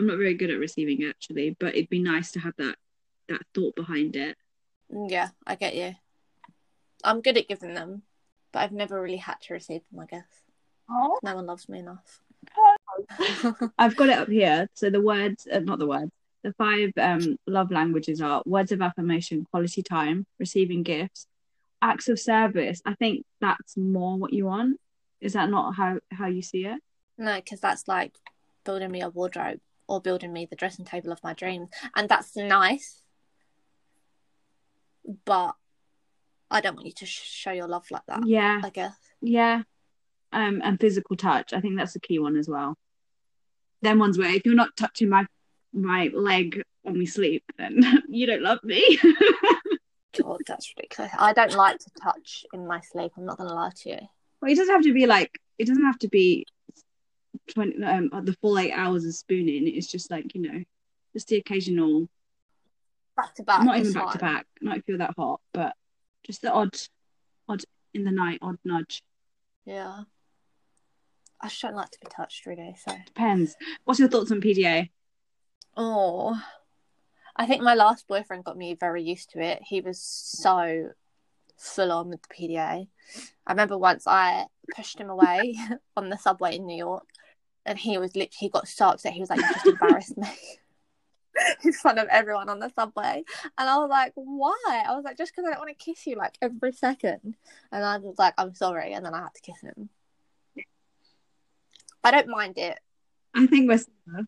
[0.00, 2.76] I'm not very good at receiving actually, but it'd be nice to have that
[3.28, 4.36] that thought behind it.
[4.92, 5.94] Mm, yeah i get you
[7.04, 8.02] i'm good at giving them
[8.52, 10.24] but i've never really had to receive them i guess
[10.90, 11.20] Oh.
[11.22, 12.20] no one loves me enough
[13.78, 14.66] I've got it up here.
[14.74, 16.10] So the words, uh, not the words,
[16.42, 21.26] the five um, love languages are words of affirmation, quality time, receiving gifts,
[21.82, 22.80] acts of service.
[22.84, 24.80] I think that's more what you want.
[25.20, 26.80] Is that not how how you see it?
[27.18, 28.14] no because that's like
[28.64, 29.60] building me a wardrobe
[29.90, 33.02] or building me the dressing table of my dreams and that's nice
[35.24, 35.54] but
[36.50, 39.62] i don't want you to sh- show your love like that Yeah, i guess yeah.
[40.32, 41.52] Um, and physical touch.
[41.52, 42.76] I think that's a key one as well.
[43.82, 45.26] Then ones where if you're not touching my
[45.72, 48.98] my leg when we sleep, then you don't love me.
[50.22, 51.10] God, that's ridiculous.
[51.18, 53.10] I don't like to touch in my sleep.
[53.18, 53.98] I'm not gonna lie to you.
[54.40, 56.46] well, it doesn't have to be like it doesn't have to be
[57.52, 59.66] twenty um the full eight hours of spooning.
[59.68, 60.64] It's just like you know,
[61.12, 62.08] just the occasional
[63.16, 63.64] Back to back.
[63.64, 64.46] not even back to back.
[64.62, 65.74] not if you're that hot, but
[66.24, 66.74] just the odd,
[67.48, 69.02] odd in the night, odd nudge.
[69.66, 70.02] Yeah.
[71.40, 72.76] I just don't like to be touched really.
[72.82, 72.92] So.
[73.06, 73.56] Depends.
[73.84, 74.90] What's your thoughts on PDA?
[75.76, 76.40] Oh.
[77.36, 79.60] I think my last boyfriend got me very used to it.
[79.66, 80.90] He was so
[81.58, 82.88] full on with the PDA.
[83.46, 85.56] I remember once I pushed him away
[85.96, 87.06] on the subway in New York,
[87.66, 89.12] and he was literally he got so upset.
[89.12, 90.28] He was like, "You just embarrassed me."
[91.64, 93.24] in front of everyone on the subway.
[93.58, 94.84] And I was like, why?
[94.86, 97.36] I was like, just because I don't want to kiss you like every second.
[97.72, 98.92] And I was like, I'm sorry.
[98.92, 99.88] And then I had to kiss him.
[102.02, 102.78] I don't mind it.
[103.34, 104.26] I think we're similar.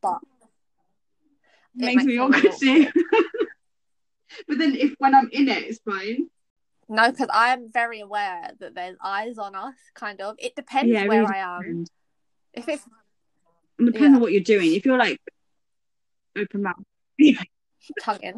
[0.00, 0.18] But
[1.76, 2.86] It makes makes me awkward too.
[4.48, 6.28] but then if when I'm in it, it's fine.
[6.88, 10.36] no, because I am very aware that there's eyes on us, kind of.
[10.38, 11.62] It depends yeah, where really I am.
[11.62, 11.90] depends.
[12.54, 12.84] If it's
[13.78, 14.14] It depends Yeah.
[14.16, 14.74] on what you're doing.
[14.74, 15.20] If you're like
[16.36, 16.76] open mouth
[18.00, 18.34] tongue in.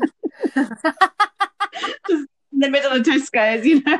[2.08, 3.98] in the middle of Tesco's, you know.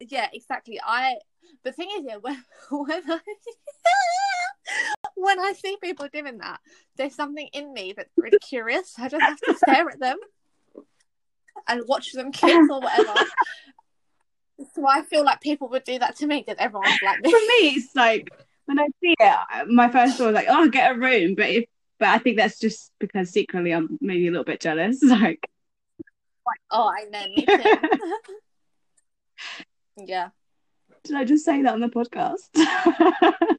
[0.00, 0.80] yeah, exactly.
[0.84, 1.16] I
[1.64, 3.20] the thing is, yeah, when when I
[5.16, 6.60] when I see people doing that,
[6.96, 8.94] there's something in me that's really curious.
[8.98, 10.16] I just have to stare at them
[11.68, 13.14] and watch them kiss or whatever.
[14.74, 17.74] so I feel like people would do that to me because everyone's like For me,
[17.76, 18.30] it's like
[18.70, 21.34] when I see it, my first thought was like, oh, get a room.
[21.34, 21.64] But if,
[21.98, 25.00] but I think that's just because secretly I'm maybe a little bit jealous.
[25.02, 25.44] Like,
[26.70, 27.26] Oh, I know.
[27.36, 27.78] Me too.
[30.06, 30.28] yeah.
[31.04, 32.48] did I just say that on the podcast?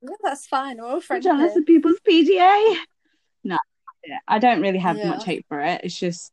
[0.00, 0.76] Yeah, that's fine.
[0.78, 1.24] We're all friends.
[1.24, 2.76] jealous of people's PDA.
[3.42, 3.56] No,
[4.06, 5.08] yeah, I don't really have Yeah.
[5.08, 5.80] much hate for it.
[5.82, 6.32] It's just,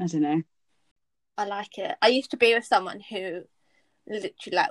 [0.00, 0.42] I don't know.
[1.38, 1.94] I like it.
[2.02, 3.42] I used to be with someone who
[4.08, 4.70] literally like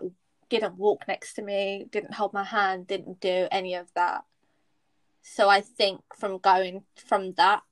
[0.60, 4.24] didn't walk next to me, didn't hold my hand, didn't do any of that.
[5.24, 7.64] So I think from going from that,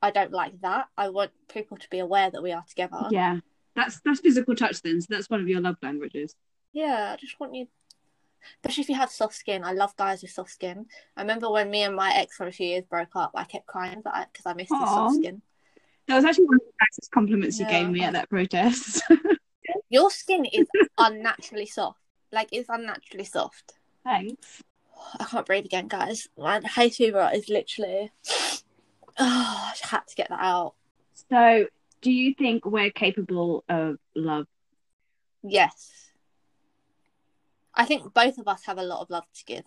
[0.00, 0.86] I don't like that.
[0.96, 3.08] I want people to be aware that we are together.
[3.10, 3.40] Yeah,
[3.74, 5.00] that's that's physical touch then.
[5.00, 6.34] So that's one of your love languages.
[6.72, 7.66] Yeah, I just want you,
[8.62, 9.62] especially if you have soft skin.
[9.62, 10.86] I love guys with soft skin.
[11.16, 13.66] I remember when me and my ex for a few years broke up, I kept
[13.66, 14.94] crying because I, I missed his Aw.
[14.94, 15.42] soft skin.
[16.08, 19.02] That was actually one of the nicest compliments you gave me at that protest.
[19.90, 21.98] Your skin is unnaturally soft.
[22.32, 23.74] Like, it's unnaturally soft.
[24.04, 24.62] Thanks.
[25.18, 26.28] I can't breathe again, guys.
[26.38, 28.10] My hay fever is literally.
[28.30, 28.52] Oh,
[29.18, 30.74] I had to get that out.
[31.30, 31.66] So,
[32.02, 34.46] do you think we're capable of love?
[35.42, 36.10] Yes.
[37.74, 39.64] I think both of us have a lot of love to give.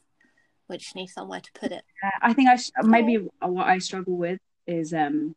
[0.68, 1.84] We just need somewhere to put it.
[2.22, 5.36] I think I sh- maybe what I struggle with is um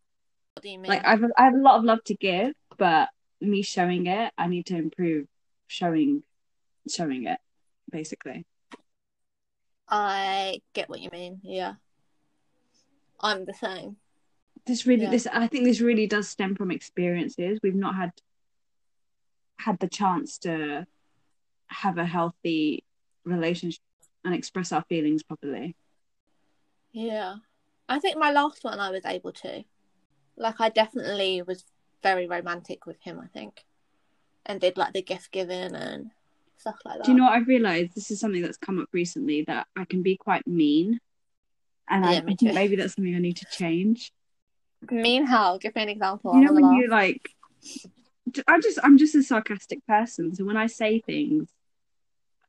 [0.55, 0.91] What do you mean?
[0.91, 3.09] like I've I have a lot of love to give, but
[3.41, 5.27] me showing it, I need to improve
[5.67, 6.23] showing
[6.89, 7.39] showing it
[7.91, 8.47] basically.
[9.89, 11.41] I get what you mean.
[11.43, 11.75] Yeah.
[13.21, 13.97] I'm the same.
[14.67, 15.11] This really Yeah.
[15.11, 17.59] this I think this really does stem from experiences.
[17.63, 18.13] We've not had
[19.59, 20.87] had the chance to
[21.67, 22.85] have a healthy
[23.25, 23.83] relationship
[24.25, 25.77] and express our feelings properly.
[26.93, 27.37] Yeah.
[27.89, 29.65] I think my last one I was able to.
[30.37, 31.65] Like, I definitely was
[32.03, 33.65] very romantic with him, I think.
[34.47, 36.11] And did like the gift giving and
[36.63, 37.05] stuff like that.
[37.05, 37.95] Do you know what I've realized?
[37.95, 40.99] This is something that's come up recently that I can be quite mean.
[41.89, 44.13] And I me think maybe that's something I need to change.
[44.91, 45.59] Mean how?
[45.59, 46.35] Give me an example.
[46.35, 47.21] you know when you like
[48.49, 50.35] I'm just I'm just a sarcastic person.
[50.35, 51.51] So when I say things,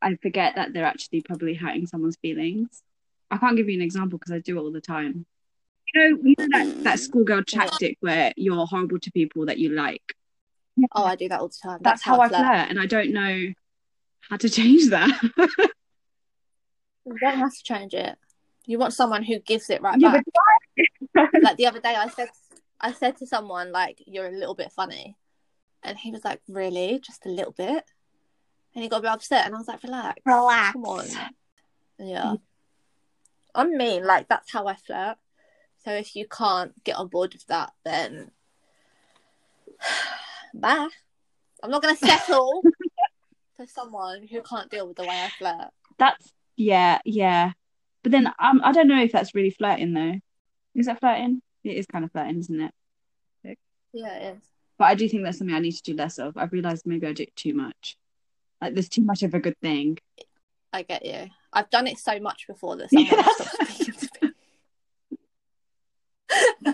[0.01, 2.81] I forget that they're actually probably hurting someone's feelings.
[3.29, 5.25] I can't give you an example because I do it all the time.
[5.93, 7.01] You know, you know that, that mm.
[7.01, 10.03] schoolgirl tactic where you're horrible to people that you like.
[10.93, 11.79] Oh, I do that all the time.
[11.81, 12.41] That's, how, I flirt.
[12.41, 13.53] and I don't know
[14.29, 15.09] how to change that.
[17.05, 18.17] You don't have to change it.
[18.65, 20.21] You want someone who gives it right Yeah,
[21.15, 21.29] back.
[21.41, 22.29] like the other day, I said,
[22.79, 25.17] I said to someone like, "You're a little bit funny,"
[25.83, 26.99] and he was like, "Really?
[26.99, 27.83] Just a little bit?"
[28.73, 30.71] And he got a bit upset, and I was like, "Relax, Relax.
[30.71, 31.05] come on."
[31.99, 32.41] Yeah, mm.
[33.53, 34.05] I'm mean.
[34.05, 35.17] Like that's how I flirt.
[35.83, 38.31] So if you can't get on board with that, then
[40.53, 40.87] bye.
[41.61, 42.61] I'm not gonna settle
[43.65, 45.69] for someone who can't deal with the way I flirt.
[45.97, 47.51] That's yeah, yeah.
[48.03, 50.15] But then um, I don't know if that's really flirting though.
[50.75, 51.41] Is that flirting?
[51.63, 52.71] It is kind of flirting, isn't it?
[53.93, 54.43] Yeah, it is.
[54.79, 56.35] But I do think that's something I need to do less of.
[56.35, 57.95] I've realized maybe I do it too much.
[58.59, 59.99] Like there's too much of a good thing.
[60.73, 61.29] I get you.
[61.53, 63.23] I've done it so much before that someone Yeah.
[63.23, 64.33] stopped speaking to me.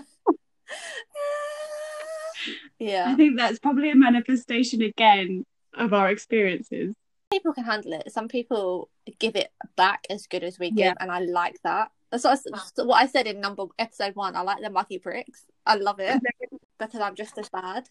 [3.06, 5.44] I think that's probably a manifestation again
[5.74, 6.94] of our experiences.
[7.32, 8.10] people can handle it.
[8.12, 10.94] Some people give it back as good as we give, Yeah.
[11.00, 11.90] and I like that.
[12.10, 14.34] That's what I, what I said in number episode one.
[14.34, 15.44] I like the mucky bricks.
[15.64, 16.20] I love it
[16.78, 17.88] because I'm just as bad.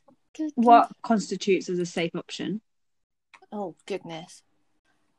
[0.55, 2.59] What constitutes as a safe option?
[3.51, 4.43] Oh goodness,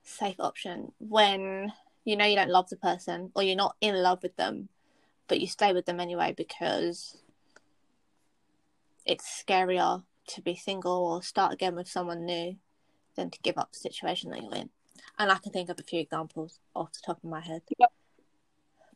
[0.03, 1.73] safe option when
[2.05, 4.69] you know you don't love the person or you're not in love with them,
[5.29, 7.17] but you stay with them anyway because
[9.07, 10.03] it's scarier
[10.35, 12.57] to be single or start again with someone new
[13.16, 14.70] than to give up the situation that you're in.
[15.18, 17.62] And I can think of a few examples off the top of my head.
[17.78, 17.93] Yep.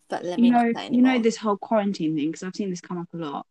[0.08, 2.80] But let me You know, you know this whole quarantine thing because I've seen this
[2.80, 3.46] come up a lot.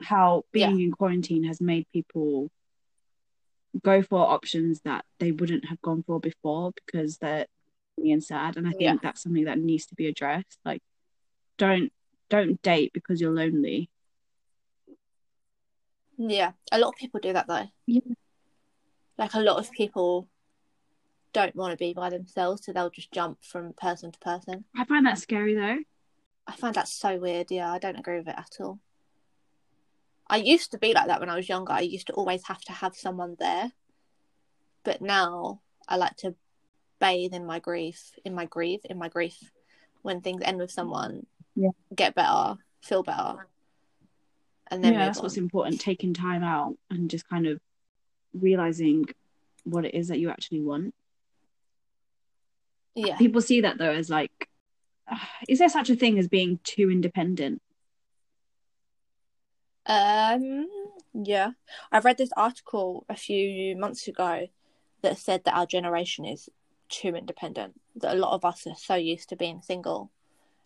[0.00, 2.50] How being in quarantine has made people
[3.82, 7.46] go for options that they wouldn't have gone for before because they're
[7.96, 8.56] lonely and sad.
[8.56, 8.96] And I think Yeah.
[9.02, 10.58] that's something that needs to be addressed.
[10.64, 10.82] Like,
[11.56, 11.92] don't
[12.28, 13.90] don't date because you're lonely.
[16.30, 17.66] Yeah, a lot of people do that though.
[17.86, 18.00] Yeah.
[19.18, 20.28] Like a lot of people
[21.32, 24.64] don't want to be by themselves, so they'll just jump from person to person.
[24.76, 25.78] I find that scary though.
[26.46, 27.50] I find that so weird.
[27.50, 28.78] Yeah, I don't agree with it at all.
[30.28, 31.72] I used to be like that when I was younger.
[31.72, 33.72] I used to always have to have someone there.
[34.84, 36.34] But now I like to
[37.00, 39.36] bathe in my grief, in my grief, in my grief.
[40.02, 41.70] When things end with someone, Yeah.
[41.94, 43.46] get better, feel better,
[44.70, 45.24] and then yeah, that's on.
[45.24, 45.80] what's important.
[45.80, 47.60] Taking time out and just kind of
[48.32, 49.06] realizing
[49.64, 50.94] what it is that you actually want.
[52.94, 53.16] Yeah.
[53.16, 54.48] People see that though as like,
[55.48, 57.60] is there such a thing as being too independent?
[59.86, 60.68] Um.
[61.14, 61.50] Yeah,
[61.90, 64.46] I read this article a few months ago
[65.02, 66.48] that said that our generation is
[66.88, 67.78] too independent.
[67.96, 70.10] That a lot of us are so used to being single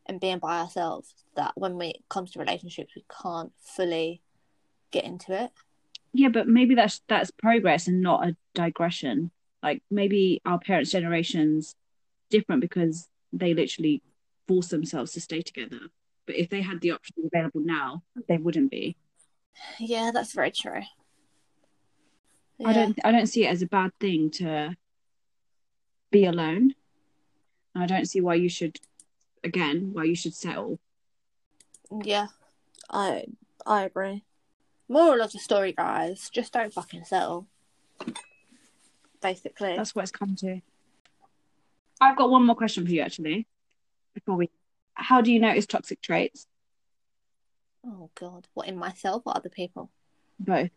[0.06, 4.22] and being by ourselves that when we, it comes to relationships, we can't fully
[4.90, 5.50] get into it.
[6.12, 9.30] Yeah, but maybe that's that's progress and not a digression.
[9.62, 11.74] Like maybe our parents' generations
[12.30, 14.02] different because they literally
[14.48, 15.80] force themselves to stay together.
[16.26, 18.96] But if they had the options available now, they wouldn't be.
[19.78, 20.82] Yeah, that's very true.
[22.64, 24.74] I don't I don't see it as a bad thing to
[26.10, 26.74] be alone.
[27.74, 28.78] I don't see why you should
[29.46, 30.78] again, why you should settle.
[32.02, 32.26] Yeah,
[32.90, 33.24] I
[33.64, 34.24] I agree.
[34.88, 37.46] Moral of the story, guys: just don't fucking settle.
[39.22, 40.60] Basically, That's what it's come to.
[42.00, 43.46] I've got one more question for you actually.
[44.14, 44.50] Before we
[44.94, 46.46] how do you notice toxic traits?
[47.86, 49.90] oh god, what in myself or other people?
[50.38, 50.70] Both.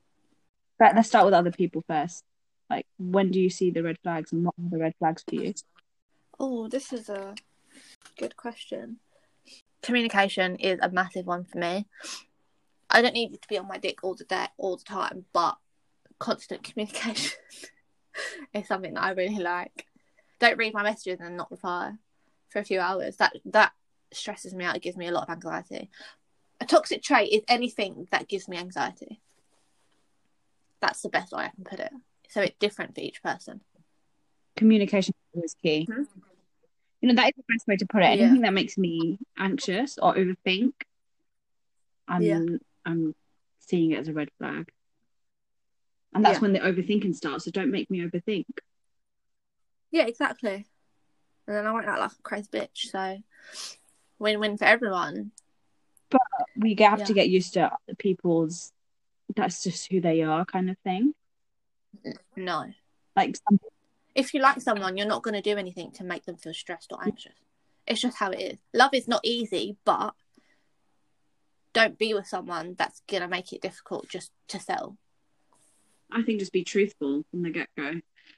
[0.77, 2.23] But let's start with other people first.
[2.69, 5.35] Like when do you see the red flags and what are the red flags for
[5.35, 5.53] you?
[6.39, 7.35] Oh, this is a
[8.17, 8.97] good question.
[9.81, 11.87] Communication is a massive one for me.
[12.89, 15.25] I don't need you to be on my dick all the day, all the time,
[15.31, 15.57] but
[16.17, 17.39] constant communication
[18.53, 19.85] is something that I really like.
[20.39, 21.93] Don't read my messages and not reply
[22.49, 23.17] for a few hours.
[23.17, 23.73] That that
[24.11, 24.75] stresses me out.
[24.75, 25.89] It gives me a lot of anxiety.
[26.61, 29.21] A toxic trait is anything that gives me anxiety.
[30.81, 31.91] That's the best way I can put it.
[32.29, 33.61] So it's different for each person.
[34.55, 35.87] Communication is key.
[35.89, 36.07] Mhm.
[37.01, 38.17] You know, that is the best way to put it.
[38.17, 38.25] Yeah.
[38.25, 40.73] Anything that makes me anxious or overthink,
[42.07, 42.45] I'm Yeah.
[42.85, 43.15] I'm
[43.59, 44.71] seeing it as a red flag.
[46.13, 46.41] And that's Yeah.
[46.41, 47.45] when the overthinking starts.
[47.45, 48.45] So don't make me overthink.
[49.91, 50.67] Yeah, exactly.
[51.47, 52.89] And then I won't act like a crazy bitch.
[52.89, 53.21] So
[54.17, 55.31] win win for everyone.
[56.09, 56.21] But
[56.55, 58.73] we have to get used to people's
[59.35, 61.13] that's just who they are kind of thing.
[62.35, 62.65] No.
[63.15, 63.59] Like some
[64.15, 66.91] If you like someone, you're not going to do anything to make them feel stressed
[66.91, 67.33] or anxious.
[67.87, 68.59] It's just how it is.
[68.73, 70.13] Love is not easy, but
[71.73, 74.97] don't be with someone that's going to make it difficult just to settle.
[76.11, 77.93] I think just be truthful from the get go.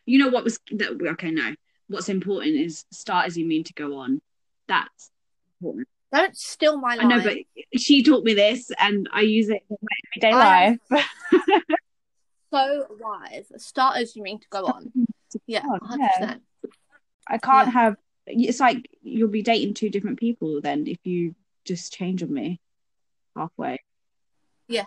[0.06, 1.02] You know what was that?
[1.02, 1.54] Okay, no.
[1.88, 4.22] What's important is start as you mean to go on.
[4.68, 5.10] That's
[5.60, 5.88] important.
[6.14, 7.38] Don't steal my I know, but
[7.78, 11.04] she taught me this, and I use it in my everyday I- life.
[12.54, 13.52] so wise.
[13.58, 14.92] Start as you mean to go on.
[15.48, 16.42] Yeah, 100%.
[17.28, 17.72] I can't Yeah.
[17.72, 17.96] have.
[18.28, 22.60] It's like you'll be dating two different people then if you just change on me
[23.36, 23.80] halfway.
[24.68, 24.86] Yeah,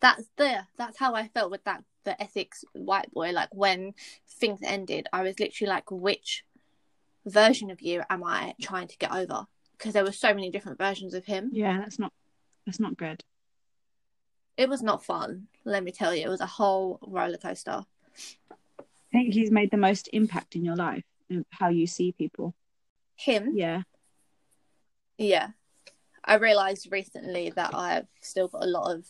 [0.00, 0.68] that's there.
[0.76, 3.30] That's how I felt with that the Essex white boy.
[3.32, 3.94] Like when
[4.26, 6.44] things ended, I was literally like, which
[7.26, 9.46] version of you am I trying to get over?
[9.76, 11.50] Because there were so many different versions of him.
[11.52, 12.12] Yeah, that's not.
[12.66, 13.24] That's not good.
[14.56, 15.46] It was not fun.
[15.64, 17.86] Let me tell you, it was a whole roller coaster.
[19.12, 21.04] I think he's made the most impact in your life
[21.50, 22.54] how you see people.
[23.16, 23.82] Him, Yeah,
[25.18, 25.48] yeah.
[26.24, 29.06] I realised recently that I've still got a lot of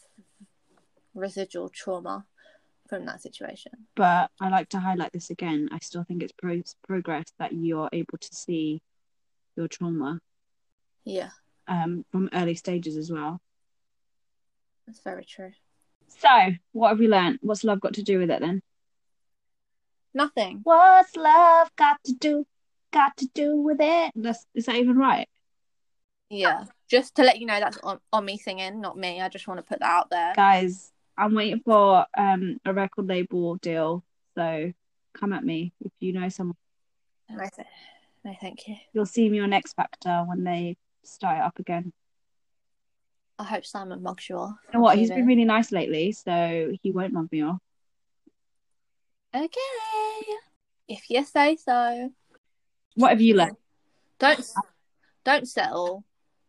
[1.14, 2.24] residual trauma
[2.88, 3.72] from that situation.
[3.94, 5.68] but I like to highlight this again.
[5.72, 8.82] I still think it's pro- progress that you're able to see
[9.56, 10.20] your trauma
[11.04, 11.30] Yeah,
[11.68, 13.40] um, from early stages as well.
[14.86, 15.52] that's very true.
[16.08, 16.28] So,
[16.72, 17.38] what have we learned?
[17.42, 18.62] What's love got to do with it then?
[20.14, 20.60] Nothing.
[20.64, 22.46] What's love got to do?
[22.92, 24.12] Got to do with it?
[24.16, 25.28] That's is that even right?
[26.28, 26.64] Yeah.
[26.88, 29.20] Just to let you know, that's on, on me singing, not me.
[29.20, 30.32] I just want to put that out there.
[30.34, 34.04] Guys, I'm waiting for um a record label deal.
[34.36, 34.72] So
[35.14, 36.56] come at me if you know someone.
[37.28, 37.68] No, th-
[38.24, 38.76] no, thank you.
[38.92, 41.92] You'll see me on X Factor when they start it up again.
[43.38, 44.56] I hope Simon mugs you off.
[44.66, 44.98] You know what?
[44.98, 47.58] He's been really nice lately, so he won't mug me off.
[49.34, 49.48] Okay.
[50.90, 52.10] If you say so.
[52.96, 53.56] What have you learned?
[54.18, 54.44] Don't
[55.24, 56.04] don't settle.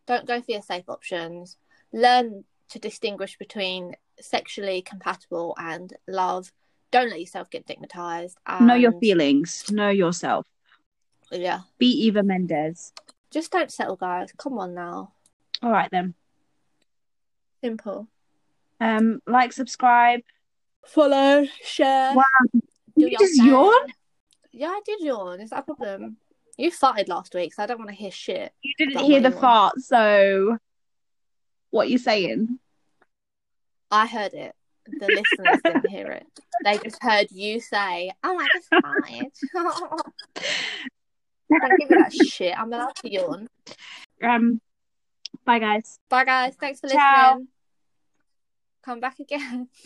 [0.08, 1.58] Don't go for your safe options.
[1.94, 6.52] Learn to distinguish between sexually compatible and love.
[6.90, 8.34] Don't let yourself get dickmatized.
[8.48, 9.66] And, Know your feelings.
[9.70, 10.48] Know yourself.
[11.30, 11.60] Yeah.
[11.78, 12.94] Be Eva Mendes.
[13.30, 14.34] Just don't settle, guys.
[14.38, 15.14] Come on now.
[15.62, 16.16] All right then.
[17.64, 18.08] Simple.
[18.80, 20.22] Um, like, subscribe.
[20.88, 22.16] Follow, share.
[22.16, 22.24] Wow.
[22.54, 22.62] do
[22.98, 23.88] you just yawn?
[24.52, 25.40] Yeah, I did yawn.
[25.40, 26.18] Is that a problem?
[26.58, 28.52] You farted last week, so I don't want to hear shit.
[28.62, 30.58] You didn't hear the fart, so
[31.70, 32.60] what are you saying?
[33.90, 34.54] I heard it.
[35.00, 36.26] The listeners didn't hear it.
[36.64, 39.32] They just heard you say, "Oh, I just farted."
[41.62, 42.58] Don't give me that shit.
[42.58, 43.48] I'm allowed to yawn.
[44.24, 44.62] Um,
[45.46, 46.00] bye guys.
[46.10, 46.56] Bye, guys.
[46.60, 47.34] Thanks for Ciao.
[47.34, 47.48] listening.
[48.84, 49.68] Come back again.